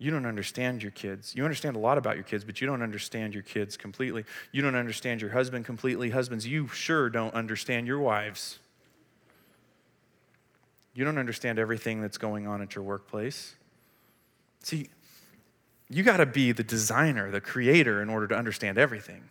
[0.00, 1.34] you don't understand your kids.
[1.36, 4.24] You understand a lot about your kids, but you don't understand your kids completely.
[4.50, 6.08] You don't understand your husband completely.
[6.08, 8.58] Husbands, you sure don't understand your wives.
[10.94, 13.54] You don't understand everything that's going on at your workplace.
[14.62, 14.88] See,
[15.90, 19.24] you got to be the designer, the creator, in order to understand everything.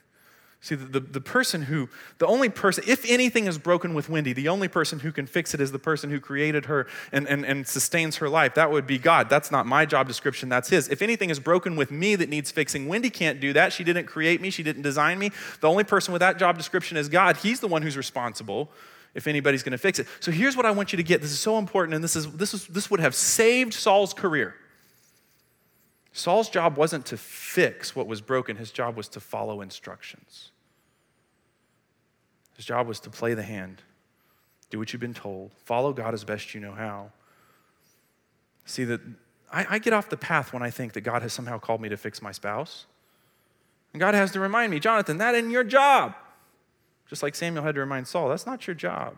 [0.61, 4.33] See, the, the, the, person who, the only person, if anything is broken with Wendy,
[4.33, 7.45] the only person who can fix it is the person who created her and, and,
[7.45, 8.55] and sustains her life.
[8.55, 9.29] That would be God.
[9.29, 10.89] That's not my job description, that's His.
[10.89, 13.71] If anything is broken with me that needs fixing, Wendy can't do that.
[13.71, 15.31] She didn't create me, she didn't design me.
[15.61, 17.37] The only person with that job description is God.
[17.37, 18.69] He's the one who's responsible
[19.15, 20.07] if anybody's going to fix it.
[20.19, 21.21] So here's what I want you to get.
[21.21, 24.55] This is so important, and this, is, this, is, this would have saved Saul's career.
[26.11, 30.51] Saul's job wasn't to fix what was broken, his job was to follow instructions.
[32.55, 33.81] His job was to play the hand,
[34.69, 37.11] do what you've been told, follow God as best you know how.
[38.65, 39.01] See, that
[39.51, 41.89] I, I get off the path when I think that God has somehow called me
[41.89, 42.85] to fix my spouse.
[43.93, 46.15] And God has to remind me, Jonathan, that isn't your job.
[47.09, 49.15] Just like Samuel had to remind Saul, that's not your job.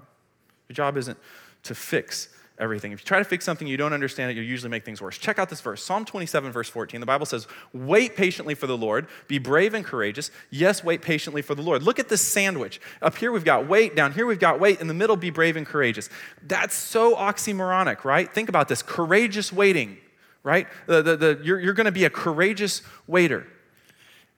[0.69, 1.17] Your job isn't
[1.63, 2.91] to fix everything.
[2.91, 5.17] If you try to fix something you don't understand it, you'll usually make things worse.
[5.17, 6.99] Check out this verse Psalm 27, verse 14.
[6.99, 10.31] The Bible says, Wait patiently for the Lord, be brave and courageous.
[10.49, 11.83] Yes, wait patiently for the Lord.
[11.83, 12.79] Look at this sandwich.
[13.01, 15.55] Up here we've got wait, down here we've got wait, in the middle, be brave
[15.55, 16.09] and courageous.
[16.43, 18.31] That's so oxymoronic, right?
[18.31, 19.97] Think about this courageous waiting,
[20.43, 20.67] right?
[20.85, 23.47] The, the, the, you're you're going to be a courageous waiter.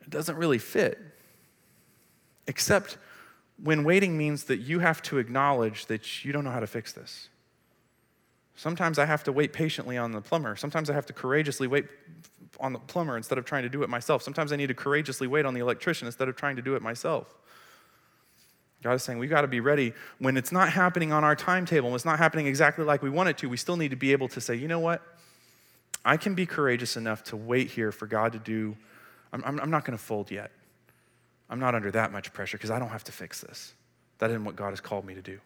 [0.02, 1.00] It doesn't really fit,
[2.48, 2.98] except
[3.62, 6.92] when waiting means that you have to acknowledge that you don't know how to fix
[6.92, 7.30] this.
[8.56, 10.56] Sometimes I have to wait patiently on the plumber.
[10.56, 11.86] Sometimes I have to courageously wait
[12.60, 14.22] on the plumber instead of trying to do it myself.
[14.22, 16.82] Sometimes I need to courageously wait on the electrician instead of trying to do it
[16.82, 17.34] myself.
[18.84, 21.90] God is saying we've got to be ready when it's not happening on our timetable,
[21.90, 23.48] when it's not happening exactly like we want it to.
[23.48, 25.02] We still need to be able to say, you know what?
[26.06, 28.76] I can be courageous enough to wait here for God to do.
[29.32, 30.52] I'm, I'm, I'm not going to fold yet.
[31.50, 33.74] I'm not under that much pressure because I don't have to fix this.
[34.20, 35.40] That isn't what God has called me to do.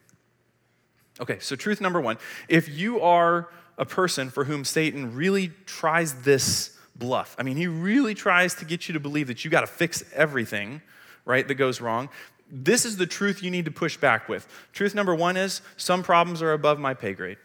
[1.19, 6.21] Okay, so truth number one if you are a person for whom Satan really tries
[6.21, 9.61] this bluff, I mean, he really tries to get you to believe that you got
[9.61, 10.81] to fix everything,
[11.25, 12.09] right, that goes wrong.
[12.49, 14.47] This is the truth you need to push back with.
[14.73, 17.37] Truth number one is some problems are above my pay grade.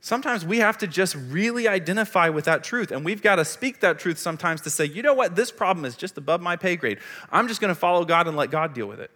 [0.00, 3.80] Sometimes we have to just really identify with that truth, and we've got to speak
[3.80, 6.74] that truth sometimes to say, you know what, this problem is just above my pay
[6.74, 6.98] grade.
[7.30, 9.12] I'm just going to follow God and let God deal with it.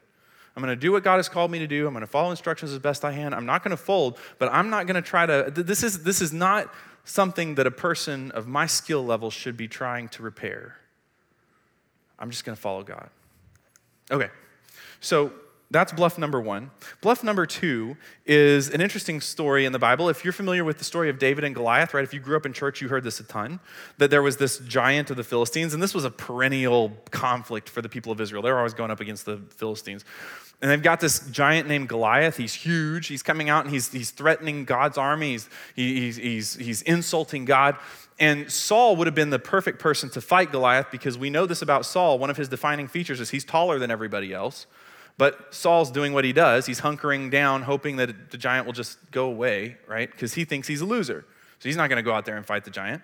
[0.56, 1.86] I'm going to do what God has called me to do.
[1.86, 3.34] I'm going to follow instructions as best I can.
[3.34, 5.50] I'm not going to fold, but I'm not going to try to.
[5.54, 6.72] This is, this is not
[7.04, 10.78] something that a person of my skill level should be trying to repair.
[12.18, 13.10] I'm just going to follow God.
[14.10, 14.30] Okay,
[15.00, 15.30] so
[15.70, 16.70] that's bluff number one.
[17.00, 20.08] Bluff number two is an interesting story in the Bible.
[20.08, 22.04] If you're familiar with the story of David and Goliath, right?
[22.04, 23.58] If you grew up in church, you heard this a ton.
[23.98, 27.82] That there was this giant of the Philistines, and this was a perennial conflict for
[27.82, 28.42] the people of Israel.
[28.42, 30.04] They were always going up against the Philistines.
[30.62, 32.36] And they've got this giant named Goliath.
[32.36, 33.08] He's huge.
[33.08, 35.32] He's coming out and he's, he's threatening God's army.
[35.32, 37.76] He's, he's, he's, he's insulting God.
[38.18, 41.60] And Saul would have been the perfect person to fight Goliath because we know this
[41.60, 42.18] about Saul.
[42.18, 44.66] One of his defining features is he's taller than everybody else.
[45.18, 46.66] But Saul's doing what he does.
[46.66, 50.10] He's hunkering down, hoping that the giant will just go away, right?
[50.10, 51.24] Because he thinks he's a loser.
[51.58, 53.02] So he's not going to go out there and fight the giant.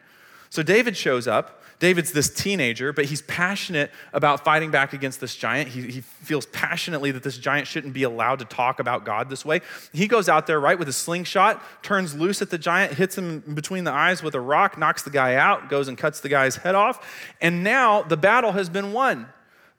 [0.51, 1.61] So David shows up.
[1.79, 5.68] David's this teenager, but he's passionate about fighting back against this giant.
[5.70, 9.44] He, he feels passionately that this giant shouldn't be allowed to talk about God this
[9.44, 9.62] way.
[9.92, 13.40] He goes out there, right, with a slingshot, turns loose at the giant, hits him
[13.40, 16.57] between the eyes with a rock, knocks the guy out, goes and cuts the guy's
[16.57, 17.35] head off.
[17.40, 19.27] And now the battle has been won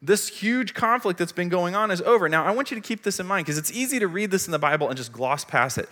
[0.03, 2.27] this huge conflict that's been going on is over.
[2.27, 4.47] Now, I want you to keep this in mind because it's easy to read this
[4.47, 5.87] in the Bible and just gloss past it.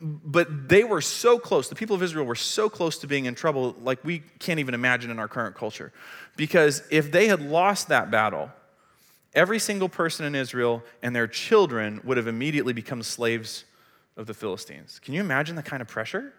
[0.00, 3.34] But they were so close, the people of Israel were so close to being in
[3.34, 5.92] trouble, like we can't even imagine in our current culture.
[6.34, 8.50] Because if they had lost that battle,
[9.34, 13.64] every single person in Israel and their children would have immediately become slaves
[14.16, 14.98] of the Philistines.
[15.04, 16.32] Can you imagine the kind of pressure?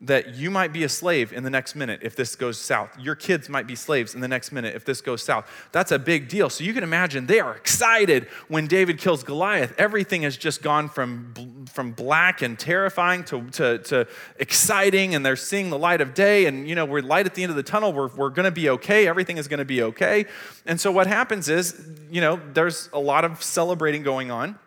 [0.00, 2.98] That you might be a slave in the next minute if this goes south.
[2.98, 5.48] Your kids might be slaves in the next minute if this goes south.
[5.70, 6.50] That's a big deal.
[6.50, 9.74] So you can imagine they are excited when David kills Goliath.
[9.78, 15.36] Everything has just gone from, from black and terrifying to, to, to exciting, and they're
[15.36, 16.46] seeing the light of day.
[16.46, 17.92] And, you know, we're light at the end of the tunnel.
[17.92, 19.06] We're, we're going to be okay.
[19.06, 20.26] Everything is going to be okay.
[20.66, 24.58] And so what happens is, you know, there's a lot of celebrating going on.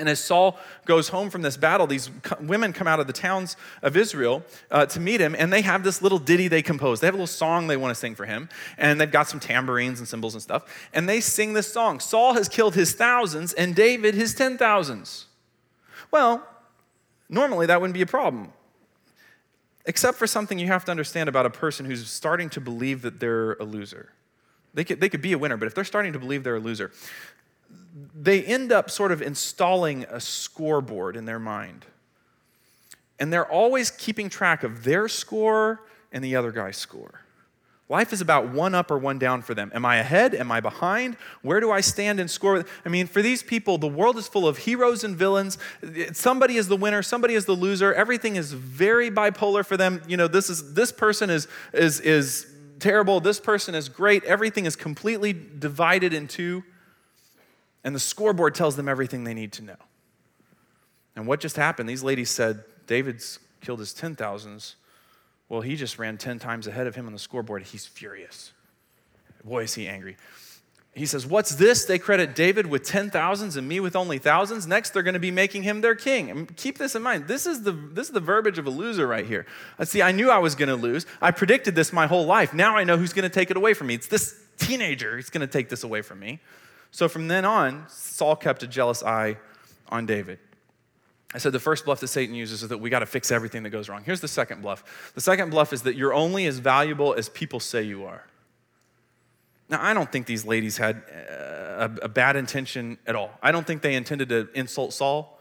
[0.00, 2.10] And as Saul goes home from this battle, these
[2.40, 5.84] women come out of the towns of Israel uh, to meet him, and they have
[5.84, 7.00] this little ditty they compose.
[7.00, 9.38] They have a little song they want to sing for him, and they've got some
[9.38, 10.88] tambourines and cymbals and stuff.
[10.92, 15.26] And they sing this song Saul has killed his thousands, and David his ten thousands.
[16.10, 16.44] Well,
[17.28, 18.52] normally that wouldn't be a problem,
[19.84, 23.20] except for something you have to understand about a person who's starting to believe that
[23.20, 24.12] they're a loser.
[24.72, 26.60] They could, they could be a winner, but if they're starting to believe they're a
[26.60, 26.90] loser,
[28.14, 31.86] they end up sort of installing a scoreboard in their mind.
[33.18, 37.20] And they're always keeping track of their score and the other guy's score.
[37.90, 39.72] Life is about one up or one down for them.
[39.74, 40.32] Am I ahead?
[40.32, 41.16] Am I behind?
[41.42, 42.64] Where do I stand and score?
[42.84, 45.58] I mean, for these people, the world is full of heroes and villains.
[46.12, 47.92] Somebody is the winner, somebody is the loser.
[47.92, 50.02] Everything is very bipolar for them.
[50.06, 52.46] You know, this is this person is is is
[52.78, 54.22] terrible, this person is great.
[54.22, 56.62] Everything is completely divided in two.
[57.84, 59.76] And the scoreboard tells them everything they need to know.
[61.16, 61.88] And what just happened?
[61.88, 64.74] These ladies said, David's killed his 10,000s.
[65.48, 67.62] Well, he just ran 10 times ahead of him on the scoreboard.
[67.64, 68.52] He's furious.
[69.44, 70.16] Boy, is he angry.
[70.94, 71.84] He says, What's this?
[71.84, 74.66] They credit David with 10,000s and me with only thousands.
[74.66, 76.30] Next, they're going to be making him their king.
[76.30, 77.28] And keep this in mind.
[77.28, 79.46] This is the, this is the verbiage of a loser right here.
[79.78, 81.06] Uh, see, I knew I was going to lose.
[81.22, 82.52] I predicted this my whole life.
[82.52, 83.94] Now I know who's going to take it away from me.
[83.94, 86.40] It's this teenager who's going to take this away from me.
[86.90, 89.36] So from then on, Saul kept a jealous eye
[89.88, 90.38] on David.
[91.32, 93.62] I said the first bluff that Satan uses is that we got to fix everything
[93.62, 94.02] that goes wrong.
[94.04, 95.12] Here's the second bluff.
[95.14, 98.26] The second bluff is that you're only as valuable as people say you are.
[99.68, 100.96] Now, I don't think these ladies had
[101.30, 103.30] uh, a, a, bad intention at all.
[103.40, 105.40] I don't think they intended to insult Saul.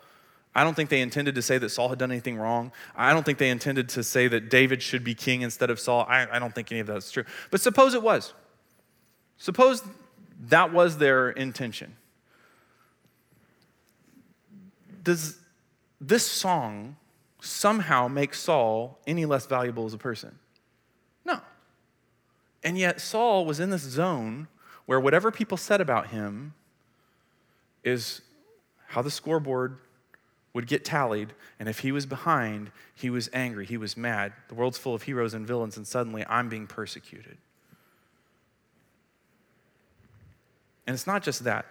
[0.54, 2.72] I don't think they intended to say that Saul had done anything wrong.
[2.96, 6.06] I don't think they intended to say that David should be king instead of Saul.
[6.08, 7.24] I, I don't think any of that's true.
[7.50, 8.34] But suppose it was.
[9.38, 9.82] Suppose
[10.40, 11.96] that was their intention.
[15.04, 15.38] Does
[16.00, 16.96] this song
[17.42, 20.40] somehow make Saul any less valuable as a person?
[21.26, 21.42] No.
[22.64, 24.48] And yet, Saul was in this zone
[24.86, 26.54] where whatever people said about him
[27.84, 28.22] is
[28.88, 29.78] how the scoreboard
[30.54, 34.34] would get tallied, and if he was behind, he was angry, he was mad.
[34.48, 37.38] The world's full of heroes and villains, and suddenly I'm being persecuted.
[40.90, 41.68] And it's not just that.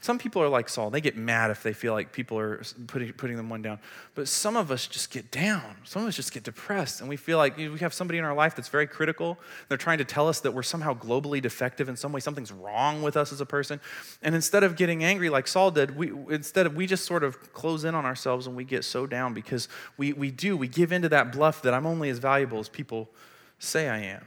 [0.00, 0.88] Some people are like Saul.
[0.88, 3.80] They get mad if they feel like people are putting, putting them one down.
[4.14, 5.76] But some of us just get down.
[5.84, 7.00] Some of us just get depressed.
[7.00, 9.38] And we feel like we have somebody in our life that's very critical.
[9.68, 12.20] They're trying to tell us that we're somehow globally defective in some way.
[12.20, 13.78] Something's wrong with us as a person.
[14.22, 17.52] And instead of getting angry like Saul did, we, instead of, we just sort of
[17.52, 20.56] close in on ourselves and we get so down because we, we do.
[20.56, 23.10] We give into that bluff that I'm only as valuable as people
[23.58, 24.24] say I am.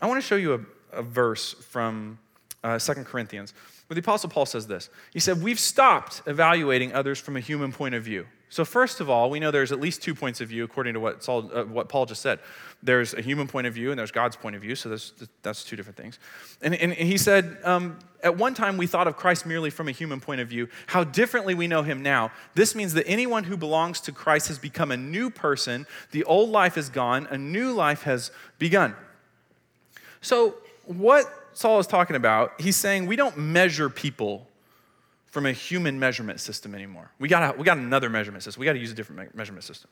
[0.00, 2.18] I want to show you a, a verse from
[2.64, 3.54] uh, 2 Corinthians,
[3.86, 4.90] where the Apostle Paul says this.
[5.12, 8.26] He said, We've stopped evaluating others from a human point of view.
[8.50, 11.00] So, first of all, we know there's at least two points of view, according to
[11.00, 12.38] what, Saul, uh, what Paul just said.
[12.82, 15.64] There's a human point of view and there's God's point of view, so that's, that's
[15.64, 16.18] two different things.
[16.62, 19.90] And, and he said, um, At one time we thought of Christ merely from a
[19.90, 20.68] human point of view.
[20.86, 22.32] How differently we know him now.
[22.54, 25.86] This means that anyone who belongs to Christ has become a new person.
[26.12, 28.94] The old life is gone, a new life has begun.
[30.22, 30.54] So,
[30.86, 31.26] what
[31.58, 34.46] Saul is talking about, he's saying we don't measure people
[35.26, 37.10] from a human measurement system anymore.
[37.18, 38.60] We got, we got another measurement system.
[38.60, 39.90] We got to use a different me- measurement system.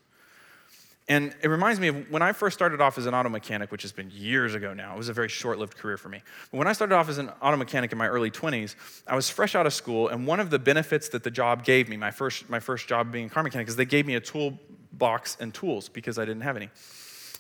[1.09, 3.83] And it reminds me of when I first started off as an auto mechanic, which
[3.83, 4.95] has been years ago now.
[4.95, 6.23] It was a very short lived career for me.
[6.53, 8.77] But when I started off as an auto mechanic in my early 20s,
[9.09, 11.89] I was fresh out of school, and one of the benefits that the job gave
[11.89, 14.21] me, my first, my first job being a car mechanic, is they gave me a
[14.21, 16.71] toolbox and tools because I didn't have any.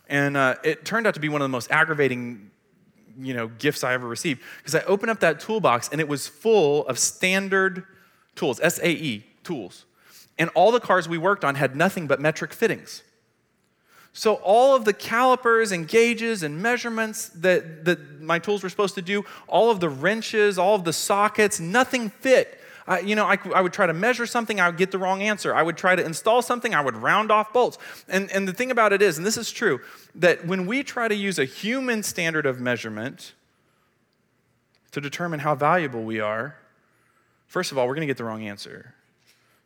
[0.08, 2.50] And uh, it turned out to be one of the most aggravating
[3.18, 4.42] you know, gifts I ever received.
[4.58, 7.84] Because I opened up that toolbox and it was full of standard
[8.34, 9.84] tools, SAE tools.
[10.38, 13.02] And all the cars we worked on had nothing but metric fittings.
[14.12, 18.94] So all of the calipers and gauges and measurements that, that my tools were supposed
[18.94, 22.58] to do, all of the wrenches, all of the sockets, nothing fit.
[22.86, 25.22] I, you know, I, I, would try to measure something, I would get the wrong
[25.22, 25.54] answer.
[25.54, 27.78] I would try to install something, I would round off bolts.
[28.08, 29.80] And, and the thing about it is, and this is true,
[30.14, 33.34] that when we try to use a human standard of measurement
[34.92, 36.56] to determine how valuable we are,
[37.48, 38.94] first of all, we're going to get the wrong answer.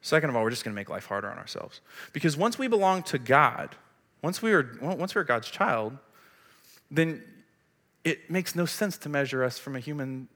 [0.03, 1.81] Second of all, we're just going to make life harder on ourselves.
[2.13, 3.77] Because once we belong to God,
[4.23, 5.97] once we are once we're God's child,
[6.91, 7.23] then
[8.05, 10.29] it makes no sense to measure us from a human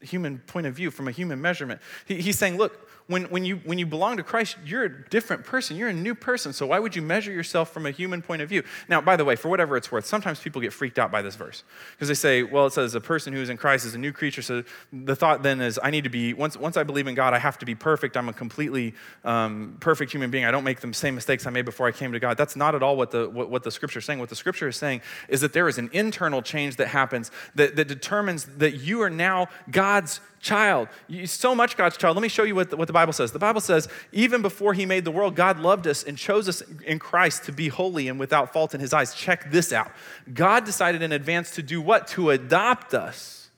[0.00, 1.80] human point of view, from a human measurement.
[2.06, 5.44] He, he's saying, look, when, when, you, when you belong to Christ, you're a different
[5.44, 5.76] person.
[5.76, 6.52] You're a new person.
[6.52, 8.64] So why would you measure yourself from a human point of view?
[8.88, 11.36] Now, by the way, for whatever it's worth, sometimes people get freaked out by this
[11.36, 13.98] verse because they say, well, it says a person who is in Christ is a
[13.98, 14.42] new creature.
[14.42, 17.32] So the thought then is, I need to be, once, once I believe in God,
[17.32, 18.16] I have to be perfect.
[18.16, 18.94] I'm a completely
[19.24, 20.44] um, perfect human being.
[20.44, 22.36] I don't make the same mistakes I made before I came to God.
[22.36, 24.18] That's not at all what the, what, what the scripture is saying.
[24.18, 27.76] What the scripture is saying is that there is an internal change that happens that,
[27.76, 30.88] that determines that you are now God's child.
[31.08, 32.16] You, so much God's child.
[32.16, 33.32] Let me show you what the, what the Bible says.
[33.32, 36.62] The Bible says, even before He made the world, God loved us and chose us
[36.84, 39.14] in Christ to be holy and without fault in His eyes.
[39.14, 39.90] Check this out.
[40.32, 42.06] God decided in advance to do what?
[42.08, 43.50] To adopt us.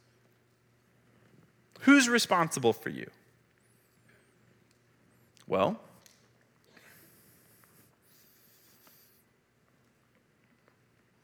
[1.80, 3.11] Who's responsible for you?
[5.47, 5.80] Well,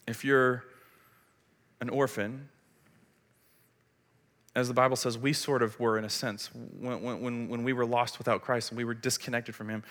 [0.07, 0.65] if you're
[1.81, 2.49] an orphan
[4.55, 6.51] as the Bible says, we sort of were in a sense.
[6.53, 9.83] When, when, when we were lost without Christ and we were disconnected from Him,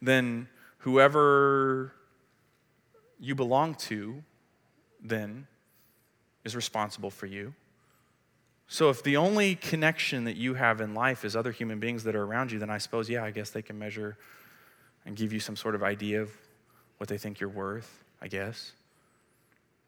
[0.00, 0.48] then
[0.78, 1.92] whoever
[3.18, 4.22] you belong to
[5.02, 5.46] then
[6.44, 7.54] is responsible for you.
[8.68, 12.14] So if the only connection that you have in life is other human beings that
[12.14, 14.16] are around you, then I suppose, yeah, I guess they can measure
[15.04, 16.30] and give you some sort of idea of
[16.98, 18.72] what they think you're worth, I guess.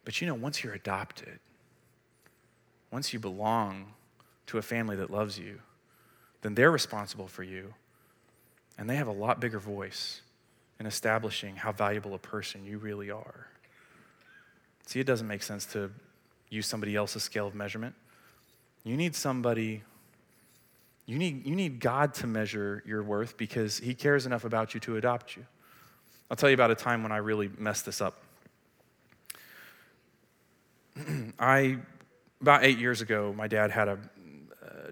[0.04, 1.38] But you know, once you're adopted,
[2.90, 3.94] once you belong
[4.46, 5.60] to a family that loves you,
[6.42, 7.74] then they're responsible for you.
[8.76, 10.20] And they have a lot bigger voice
[10.80, 13.48] in establishing how valuable a person you really are.
[14.86, 15.90] See, it doesn't make sense to
[16.50, 17.94] use somebody else's scale of measurement.
[18.84, 19.82] You need somebody,
[21.06, 24.80] you need, you need God to measure your worth because He cares enough about you
[24.80, 25.46] to adopt you.
[26.30, 28.20] I'll tell you about a time when I really messed this up.
[31.38, 31.78] I,
[32.40, 33.98] about eight years ago, my dad had a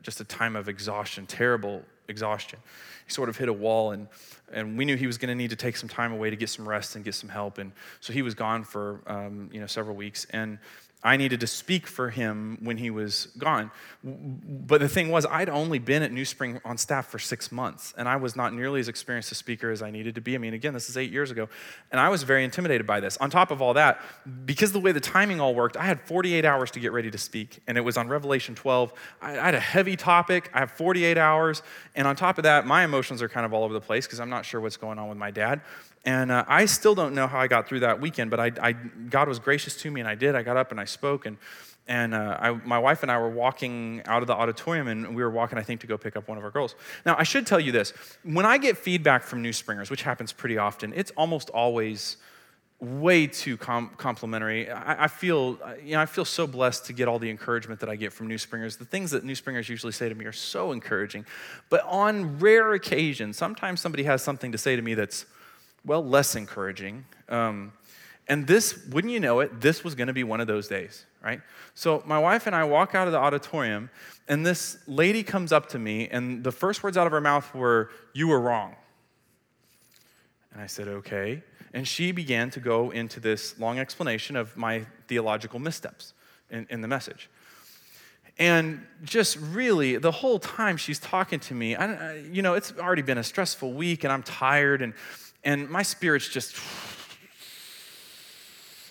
[0.03, 2.59] just a time of exhaustion, terrible exhaustion.
[3.07, 4.09] He sort of hit a wall, and,
[4.53, 6.49] and we knew he was going to need to take some time away to get
[6.49, 7.59] some rest and get some help.
[7.59, 10.27] And so he was gone for um, you know several weeks.
[10.31, 10.59] And
[11.05, 13.73] I needed to speak for him when he was gone.
[14.05, 17.93] But the thing was, I'd only been at New Spring on staff for six months,
[17.99, 20.37] and I was not nearly as experienced a speaker as I needed to be.
[20.37, 21.49] I mean, again, this is eight years ago,
[21.91, 23.17] and I was very intimidated by this.
[23.17, 24.01] On top of all that,
[24.45, 27.19] because the way the timing all worked, I had 48 hours to get ready to
[27.19, 28.93] speak, and it was on Revelation 12.
[29.21, 31.63] I had a heavy topic, I have 48 hours,
[31.97, 34.21] and on top of that, my emotions are kind of all over the place because
[34.21, 35.63] I'm not sure what's going on with my dad.
[36.05, 38.73] And uh, I still don't know how I got through that weekend, but I, I,
[38.73, 40.35] God was gracious to me, and I did.
[40.35, 41.37] I got up and I spoke, and,
[41.87, 45.23] and uh, I, my wife and I were walking out of the auditorium, and we
[45.23, 46.75] were walking, I think, to go pick up one of our girls.
[47.07, 47.93] Now, I should tell you this
[48.25, 52.17] when I get feedback from new springers, which happens pretty often, it's almost always
[52.81, 54.69] way too com- complimentary.
[54.69, 57.89] I, I, feel, you know, I feel so blessed to get all the encouragement that
[57.89, 58.77] I get from new springers.
[58.77, 61.25] The things that new springers usually say to me are so encouraging.
[61.71, 65.27] But on rare occasions, sometimes somebody has something to say to me that's
[65.85, 67.05] well, less encouraging.
[67.29, 67.73] Um,
[68.29, 71.05] and this, wouldn't you know it, this was going to be one of those days,
[71.23, 71.41] right?
[71.75, 73.91] So my wife and I walk out of the auditorium,
[74.29, 77.53] and this lady comes up to me, and the first words out of her mouth
[77.55, 78.77] were, You were wrong.
[80.53, 81.43] And I said, Okay.
[81.75, 86.13] And she began to go into this long explanation of my theological missteps
[86.51, 87.31] in, in the message.
[88.39, 93.03] And just really, the whole time she's talking to me, I, you know, it's already
[93.03, 94.95] been a stressful week, and I'm tired, and
[95.45, 96.57] and my spirit's just,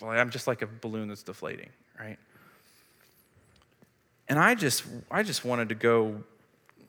[0.02, 2.18] well, I'm just like a balloon that's deflating, right?
[4.28, 6.24] And I just, I just wanted to go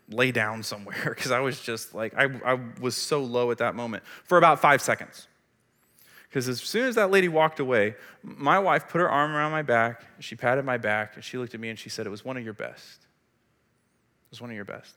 [0.09, 3.75] lay down somewhere because I was just like, I, I was so low at that
[3.75, 5.27] moment for about five seconds.
[6.29, 9.61] Because as soon as that lady walked away, my wife put her arm around my
[9.61, 12.25] back, she patted my back, and she looked at me and she said, It was
[12.25, 13.01] one of your best.
[14.27, 14.95] It was one of your best.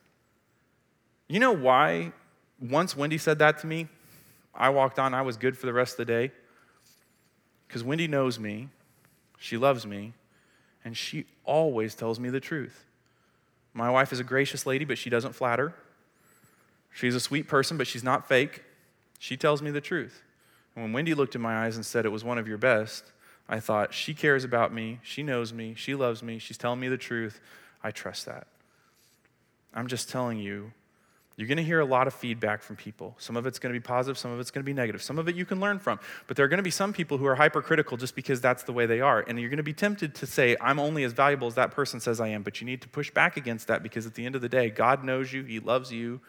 [1.28, 2.12] You know why,
[2.58, 3.88] once Wendy said that to me,
[4.56, 6.32] I walked on, I was good for the rest of the day.
[7.66, 8.68] Because Wendy knows me,
[9.38, 10.12] she loves me,
[10.84, 12.84] and she always tells me the truth.
[13.74, 15.74] My wife is a gracious lady, but she doesn't flatter.
[16.92, 18.62] She's a sweet person, but she's not fake.
[19.18, 20.22] She tells me the truth.
[20.74, 23.12] And when Wendy looked in my eyes and said it was one of your best,
[23.48, 26.88] I thought, she cares about me, she knows me, she loves me, she's telling me
[26.88, 27.40] the truth.
[27.82, 28.46] I trust that.
[29.74, 30.72] I'm just telling you
[31.36, 33.14] you're going to hear a lot of feedback from people.
[33.18, 35.02] Some of it's going to be positive, some of it's going to be negative.
[35.02, 36.00] Some of it you can learn from.
[36.26, 38.72] But there are going to be some people who are hypercritical just because that's the
[38.72, 39.20] way they are.
[39.20, 42.00] And you're going to be tempted to say, I'm only as valuable as that person
[42.00, 42.42] says I am.
[42.42, 44.70] But you need to push back against that because at the end of the day,
[44.70, 46.20] God knows you, He loves you,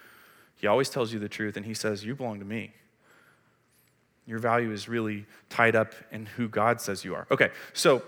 [0.56, 2.74] He always tells you the truth, and He says, You belong to me.
[4.26, 7.28] Your value is really tied up in who God says you are.
[7.32, 8.04] Okay, so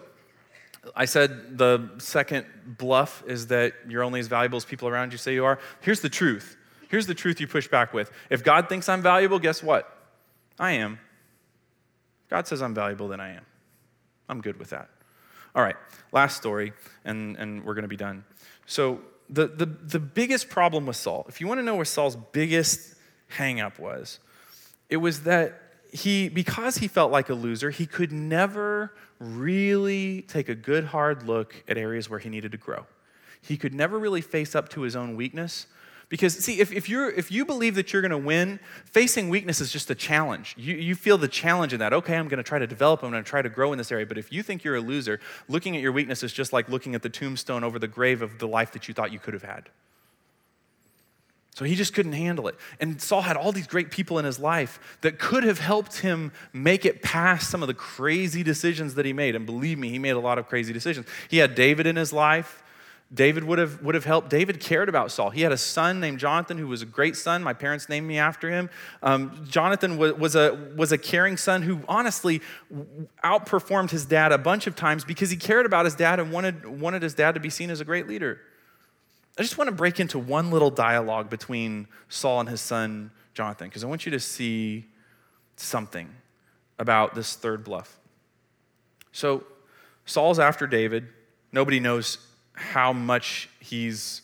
[0.94, 5.18] I said the second bluff is that you're only as valuable as people around you
[5.18, 5.60] say you are.
[5.80, 6.58] Here's the truth.
[6.90, 8.12] Here's the truth you push back with.
[8.30, 9.96] If God thinks I'm valuable, guess what?
[10.60, 11.00] I am.
[12.30, 13.46] God says I'm valuable, then I am.
[14.28, 14.90] I'm good with that.
[15.56, 15.76] All right,
[16.12, 16.74] last story,
[17.06, 18.24] and, and we're going to be done.
[18.66, 19.00] So,
[19.32, 22.96] the, the, the biggest problem with Saul, if you want to know where Saul's biggest
[23.38, 24.20] hangup was,
[24.90, 25.62] it was that
[25.92, 31.28] he, because he felt like a loser, he could never really take a good hard
[31.28, 32.88] look at areas where he needed to grow.
[33.42, 35.68] He could never really face up to his own weakness.
[36.10, 39.62] Because, see, if, if, you're, if you believe that you're going to win, facing weakness
[39.62, 40.56] is just a challenge.
[40.58, 41.94] You, you feel the challenge in that.
[41.94, 43.92] Okay, I'm going to try to develop, I'm going to try to grow in this
[43.92, 44.08] area.
[44.08, 46.96] But if you think you're a loser, looking at your weakness is just like looking
[46.96, 49.44] at the tombstone over the grave of the life that you thought you could have
[49.44, 49.70] had.
[51.54, 52.56] So he just couldn't handle it.
[52.80, 56.32] And Saul had all these great people in his life that could have helped him
[56.54, 59.36] make it past some of the crazy decisions that he made.
[59.36, 61.06] And believe me, he made a lot of crazy decisions.
[61.30, 62.64] He had David in his life.
[63.12, 64.30] David would have, would have helped.
[64.30, 65.32] David cared about Saul.
[65.32, 67.42] He had a son named Jonathan who was a great son.
[67.42, 68.70] My parents named me after him.
[69.02, 72.42] Um, Jonathan was, was, a, was a caring son who honestly
[73.24, 76.66] outperformed his dad a bunch of times because he cared about his dad and wanted,
[76.68, 78.42] wanted his dad to be seen as a great leader.
[79.40, 83.70] I just want to break into one little dialogue between Saul and his son Jonathan
[83.70, 84.86] because I want you to see
[85.56, 86.14] something
[86.78, 87.98] about this third bluff.
[89.12, 89.46] So,
[90.06, 91.08] Saul's after David.
[91.52, 92.29] Nobody knows
[92.60, 94.22] how much he's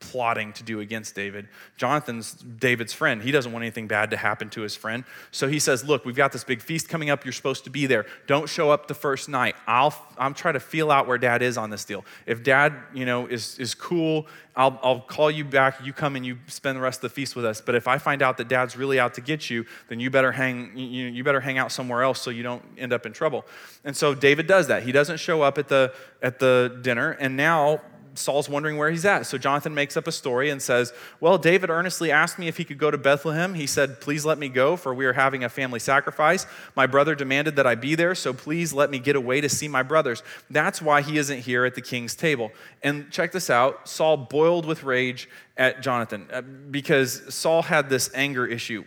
[0.00, 1.48] plotting to do against David.
[1.76, 3.22] Jonathan's David's friend.
[3.22, 5.04] He doesn't want anything bad to happen to his friend.
[5.30, 7.24] So he says, Look, we've got this big feast coming up.
[7.24, 8.06] You're supposed to be there.
[8.26, 9.56] Don't show up the first night.
[9.66, 12.04] I'll, I'm trying to feel out where dad is on this deal.
[12.26, 15.84] If dad, you know, is, is cool, I'll, I'll call you back.
[15.84, 17.60] You come and you spend the rest of the feast with us.
[17.60, 20.32] But if I find out that dad's really out to get you, then you better
[20.32, 23.44] hang, you, you better hang out somewhere else so you don't end up in trouble.
[23.84, 24.82] And so David does that.
[24.82, 25.92] He doesn't show up at the,
[26.22, 27.12] at the dinner.
[27.12, 27.80] And now
[28.18, 29.26] Saul's wondering where he's at.
[29.26, 32.64] So Jonathan makes up a story and says, Well, David earnestly asked me if he
[32.64, 33.54] could go to Bethlehem.
[33.54, 36.46] He said, Please let me go, for we are having a family sacrifice.
[36.76, 39.68] My brother demanded that I be there, so please let me get away to see
[39.68, 40.22] my brothers.
[40.50, 42.52] That's why he isn't here at the king's table.
[42.82, 48.10] And check this out Saul boiled with rage at Jonathan uh, because Saul had this
[48.14, 48.84] anger issue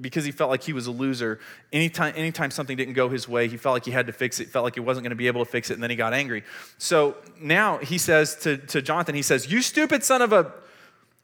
[0.00, 1.40] because he felt like he was a loser,
[1.72, 4.48] anytime, anytime something didn't go his way, he felt like he had to fix it,
[4.48, 6.12] felt like he wasn't going to be able to fix it, and then he got
[6.12, 6.44] angry.
[6.78, 10.52] So now he says to, to Jonathan, he says, You stupid son of a.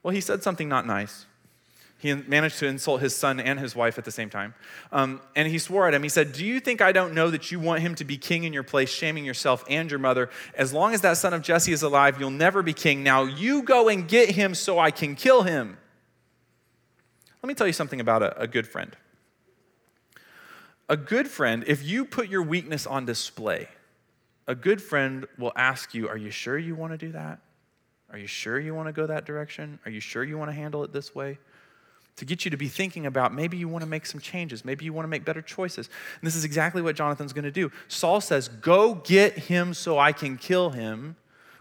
[0.02, 1.26] Well, he said something not nice.
[2.04, 4.52] He managed to insult his son and his wife at the same time.
[4.92, 6.02] Um, and he swore at him.
[6.02, 8.44] He said, Do you think I don't know that you want him to be king
[8.44, 10.28] in your place, shaming yourself and your mother?
[10.54, 13.02] As long as that son of Jesse is alive, you'll never be king.
[13.02, 15.78] Now you go and get him so I can kill him.
[17.44, 18.96] Let me tell you something about a, a good friend.
[20.88, 23.68] A good friend, if you put your weakness on display,
[24.46, 27.40] a good friend will ask you, Are you sure you want to do that?
[28.10, 29.78] Are you sure you want to go that direction?
[29.84, 31.36] Are you sure you want to handle it this way?
[32.16, 34.86] To get you to be thinking about maybe you want to make some changes, maybe
[34.86, 35.90] you want to make better choices.
[36.18, 37.70] And this is exactly what Jonathan's going to do.
[37.88, 41.16] Saul says, Go get him so I can kill him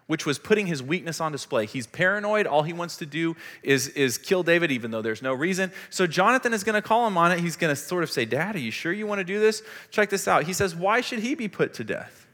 [0.08, 1.66] which was putting his weakness on display.
[1.66, 2.46] He's paranoid.
[2.46, 5.72] All he wants to do is, is kill David, even though there's no reason.
[5.90, 7.40] So Jonathan is going to call him on it.
[7.40, 9.64] He's going to sort of say, Dad, are you sure you want to do this?
[9.92, 10.44] Check this out.
[10.44, 12.28] He says, Why should he be put to death?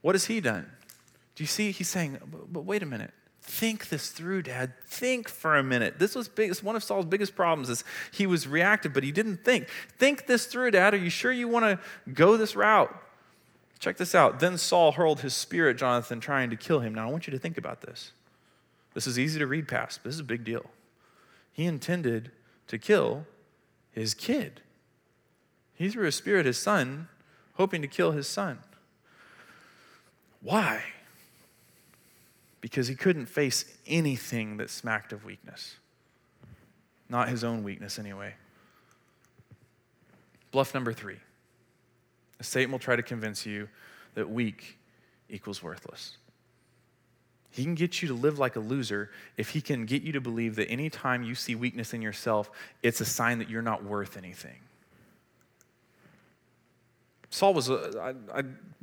[0.00, 0.70] What has he done?
[1.36, 1.70] Do you see?
[1.70, 2.18] He's saying,
[2.50, 3.12] But wait a minute.
[3.42, 4.74] Think this through, Dad.
[4.86, 5.98] Think for a minute.
[5.98, 9.44] This was big, one of Saul's biggest problems is he was reactive, but he didn't
[9.44, 9.68] think.
[9.98, 10.94] Think this through, Dad.
[10.94, 12.94] Are you sure you want to go this route?
[13.80, 14.40] Check this out.
[14.40, 16.94] Then Saul hurled his spear at Jonathan, trying to kill him.
[16.94, 18.12] Now, I want you to think about this.
[18.92, 20.66] This is easy to read past, but this is a big deal.
[21.52, 22.30] He intended
[22.68, 23.26] to kill
[23.90, 24.60] his kid.
[25.74, 27.08] He threw a spear at his son,
[27.54, 28.58] hoping to kill his son.
[30.42, 30.82] Why?
[32.60, 35.76] Because he couldn't face anything that smacked of weakness.
[37.08, 38.34] Not his own weakness, anyway.
[40.50, 41.16] Bluff number three.
[42.40, 43.68] Satan will try to convince you
[44.14, 44.78] that weak
[45.28, 46.16] equals worthless.
[47.50, 50.20] He can get you to live like a loser if he can get you to
[50.20, 52.50] believe that anytime you see weakness in yourself,
[52.82, 54.58] it's a sign that you're not worth anything.
[57.30, 58.12] Saul was, uh,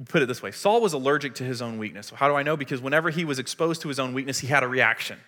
[0.05, 2.09] put it this way Saul was allergic to his own weakness.
[2.09, 2.57] How do I know?
[2.57, 5.19] Because whenever he was exposed to his own weakness, he had a reaction.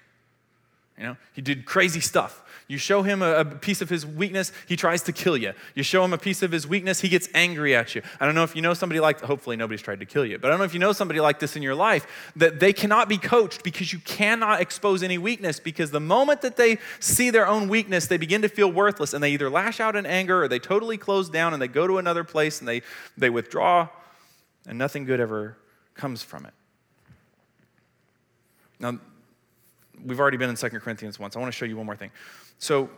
[1.00, 2.44] You know, he did crazy stuff.
[2.68, 5.54] You show him a, piece of his weakness, he tries to kill you.
[5.74, 8.04] You show him a piece of his weakness, he gets angry at you.
[8.20, 10.50] I don't know if you know somebody like, hopefully nobody's tried to kill you, but
[10.50, 13.10] I don't know if you know somebody like this in your life, that they cannot
[13.10, 17.48] be coached because you cannot expose any weakness because the moment that they see their
[17.48, 20.48] own weakness, they begin to feel worthless and they either lash out in anger or
[20.48, 22.84] they totally close down and they go to another place and they,
[23.18, 23.88] they withdraw
[24.68, 25.58] and nothing good ever
[25.96, 26.54] comes from it.
[28.80, 29.00] Now,
[30.06, 31.36] we've already been in 2 Corinthians once.
[31.36, 32.12] I want to show you one more thing.
[32.58, 32.90] So,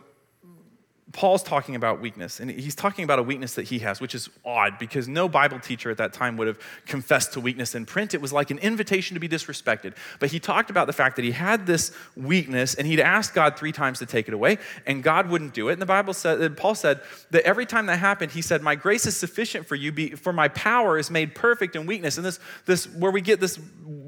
[1.12, 4.30] Paul's talking about weakness, and he's talking about a weakness that he has, which is
[4.44, 8.14] odd because no Bible teacher at that time would have confessed to weakness in print.
[8.14, 9.94] It was like an invitation to be disrespected.
[10.20, 13.58] But he talked about the fact that he had this weakness, and he'd asked God
[13.58, 15.74] three times to take it away, and God wouldn't do it.
[15.74, 19.04] And the Bible said, Paul said that every time that happened, he said, "My grace
[19.04, 22.88] is sufficient for you, for my power is made perfect in weakness." And this, this,
[22.88, 23.58] where we get this,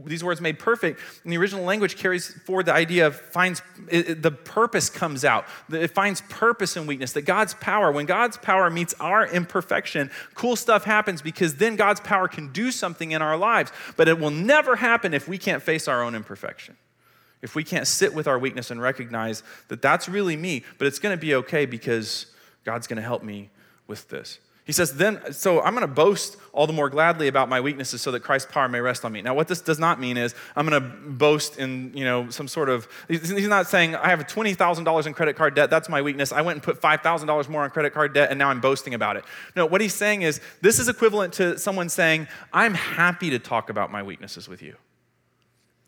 [0.07, 4.30] these words made perfect in the original language carries forward the idea of finds the
[4.30, 5.46] purpose comes out.
[5.70, 10.12] It finds purpose in weakness weakness, that God's power, when God's power meets our imperfection,
[10.34, 13.72] cool stuff happens because then God's power can do something in our lives.
[13.97, 16.76] But it will never happen if we can't face our own imperfection.
[17.42, 21.01] If we can't sit with our weakness and recognize that that's really me, but it's
[21.01, 22.26] going to be okay because
[22.64, 23.51] God's going to help me
[23.88, 24.38] with this.
[24.64, 28.00] He says, then, so I'm going to boast all the more gladly about my weaknesses
[28.00, 29.20] so that Christ's power may rest on me.
[29.20, 32.48] Now, what this does not mean is I'm going to boast in, you know, some
[32.48, 35.68] sort of, he's not saying I have $20,000 in credit card debt.
[35.68, 36.32] That's my weakness.
[36.32, 39.18] I went and put $5,000 more on credit card debt and now I'm boasting about
[39.18, 39.24] it.
[39.54, 43.68] No, what he's saying is this is equivalent to someone saying, I'm happy to talk
[43.68, 44.76] about my weaknesses with you.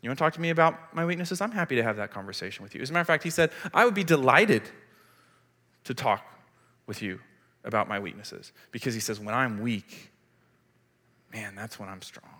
[0.03, 1.41] You want to talk to me about my weaknesses?
[1.41, 2.81] I'm happy to have that conversation with you.
[2.81, 4.61] As a matter of fact, he said, I would be delighted
[5.85, 6.23] to talk
[6.85, 7.19] with you
[7.67, 10.09] about my weaknesses because he says, when I'm weak,
[11.31, 12.33] man, that's when I'm strong.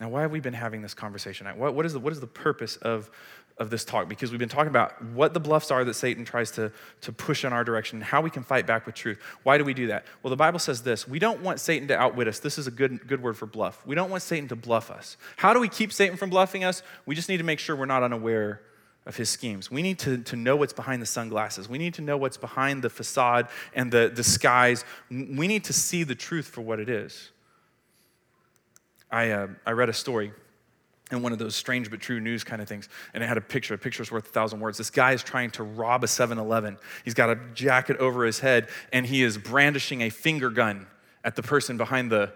[0.00, 1.46] Now, why have we been having this conversation?
[1.58, 3.10] What, what, is, the, what is the purpose of,
[3.58, 4.08] of this talk?
[4.08, 6.72] Because we've been talking about what the bluffs are that Satan tries to,
[7.02, 9.18] to push in our direction and how we can fight back with truth.
[9.42, 10.06] Why do we do that?
[10.22, 12.38] Well, the Bible says this we don't want Satan to outwit us.
[12.38, 13.84] This is a good, good word for bluff.
[13.84, 15.18] We don't want Satan to bluff us.
[15.36, 16.82] How do we keep Satan from bluffing us?
[17.04, 18.62] We just need to make sure we're not unaware
[19.06, 19.70] of his schemes.
[19.70, 21.68] We need to, to know what's behind the sunglasses.
[21.68, 24.84] We need to know what's behind the facade and the disguise.
[25.10, 27.30] We need to see the truth for what it is.
[29.10, 30.32] I, uh, I read a story
[31.10, 33.40] in one of those strange but true news kind of things, and it had a
[33.40, 33.74] picture.
[33.74, 34.78] A picture's worth a thousand words.
[34.78, 36.78] This guy is trying to rob a 7 Eleven.
[37.04, 40.86] He's got a jacket over his head, and he is brandishing a finger gun
[41.24, 42.32] at the person behind the,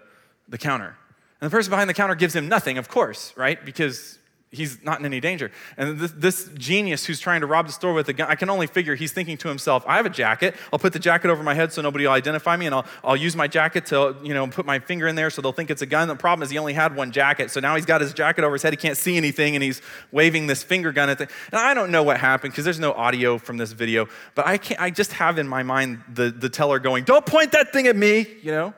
[0.49, 0.97] the counter.
[1.39, 3.63] And the person behind the counter gives him nothing, of course, right?
[3.63, 4.19] Because
[4.51, 5.51] he's not in any danger.
[5.77, 8.49] And this, this, genius who's trying to rob the store with a gun, I can
[8.49, 10.55] only figure he's thinking to himself, I have a jacket.
[10.71, 13.15] I'll put the jacket over my head so nobody will identify me, and I'll, I'll
[13.15, 15.81] use my jacket to, you know, put my finger in there so they'll think it's
[15.81, 16.07] a gun.
[16.07, 18.53] The problem is he only had one jacket, so now he's got his jacket over
[18.53, 18.73] his head.
[18.73, 19.81] He can't see anything, and he's
[20.11, 21.27] waving this finger gun at the.
[21.51, 24.57] And I don't know what happened because there's no audio from this video, but I
[24.57, 24.79] can't.
[24.79, 27.95] I just have in my mind the, the teller going, "Don't point that thing at
[27.95, 28.73] me," you know.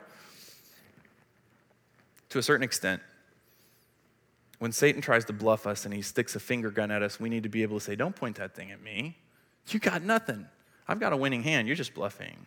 [2.30, 3.00] To a certain extent,
[4.58, 7.28] when Satan tries to bluff us and he sticks a finger gun at us, we
[7.28, 9.16] need to be able to say, Don't point that thing at me.
[9.68, 10.46] You got nothing.
[10.86, 11.68] I've got a winning hand.
[11.68, 12.46] You're just bluffing.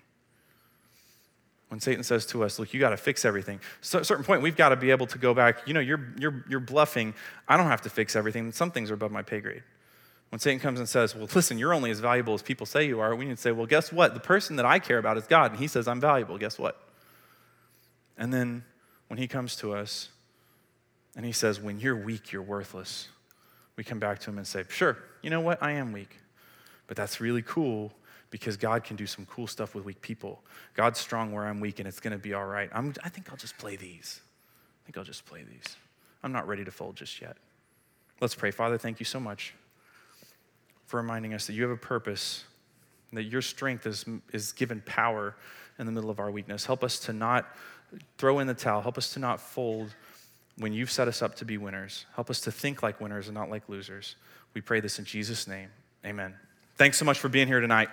[1.70, 4.26] When Satan says to us, Look, you got to fix everything, so at a certain
[4.26, 5.68] point, we've got to be able to go back.
[5.68, 7.14] You know, you're, you're, you're bluffing.
[7.48, 8.52] I don't have to fix everything.
[8.52, 9.64] Some things are above my pay grade.
[10.32, 13.00] When Satan comes and says, Well, listen, you're only as valuable as people say you
[13.00, 14.14] are, we need to say, Well, guess what?
[14.14, 16.38] The person that I care about is God, and he says I'm valuable.
[16.38, 16.82] Guess what?
[18.18, 18.66] And then
[19.08, 20.10] when he comes to us,
[21.16, 23.08] and he says, When you're weak, you're worthless.
[23.76, 25.62] We come back to him and say, Sure, you know what?
[25.62, 26.18] I am weak.
[26.88, 27.94] But that's really cool
[28.32, 30.42] because God can do some cool stuff with weak people.
[30.74, 32.70] God's strong where I'm weak, and it's going to be all right.
[32.74, 34.22] I'm, I think I'll just play these.
[34.82, 35.76] I think I'll just play these.
[36.24, 37.38] I'm not ready to fold just yet.
[38.22, 38.52] Let's pray.
[38.52, 39.54] Father, thank you so much
[40.86, 42.46] for reminding us that you have a purpose,
[43.14, 45.36] that your strength is, is given power
[45.80, 46.66] in the middle of our weakness.
[46.66, 47.46] Help us to not
[48.18, 49.94] throw in the towel, help us to not fold
[50.58, 52.06] when you've set us up to be winners.
[52.16, 54.16] Help us to think like winners and not like losers.
[54.54, 55.70] We pray this in Jesus' name.
[56.06, 56.36] Amen.
[56.76, 57.90] Thanks so much for being here tonight.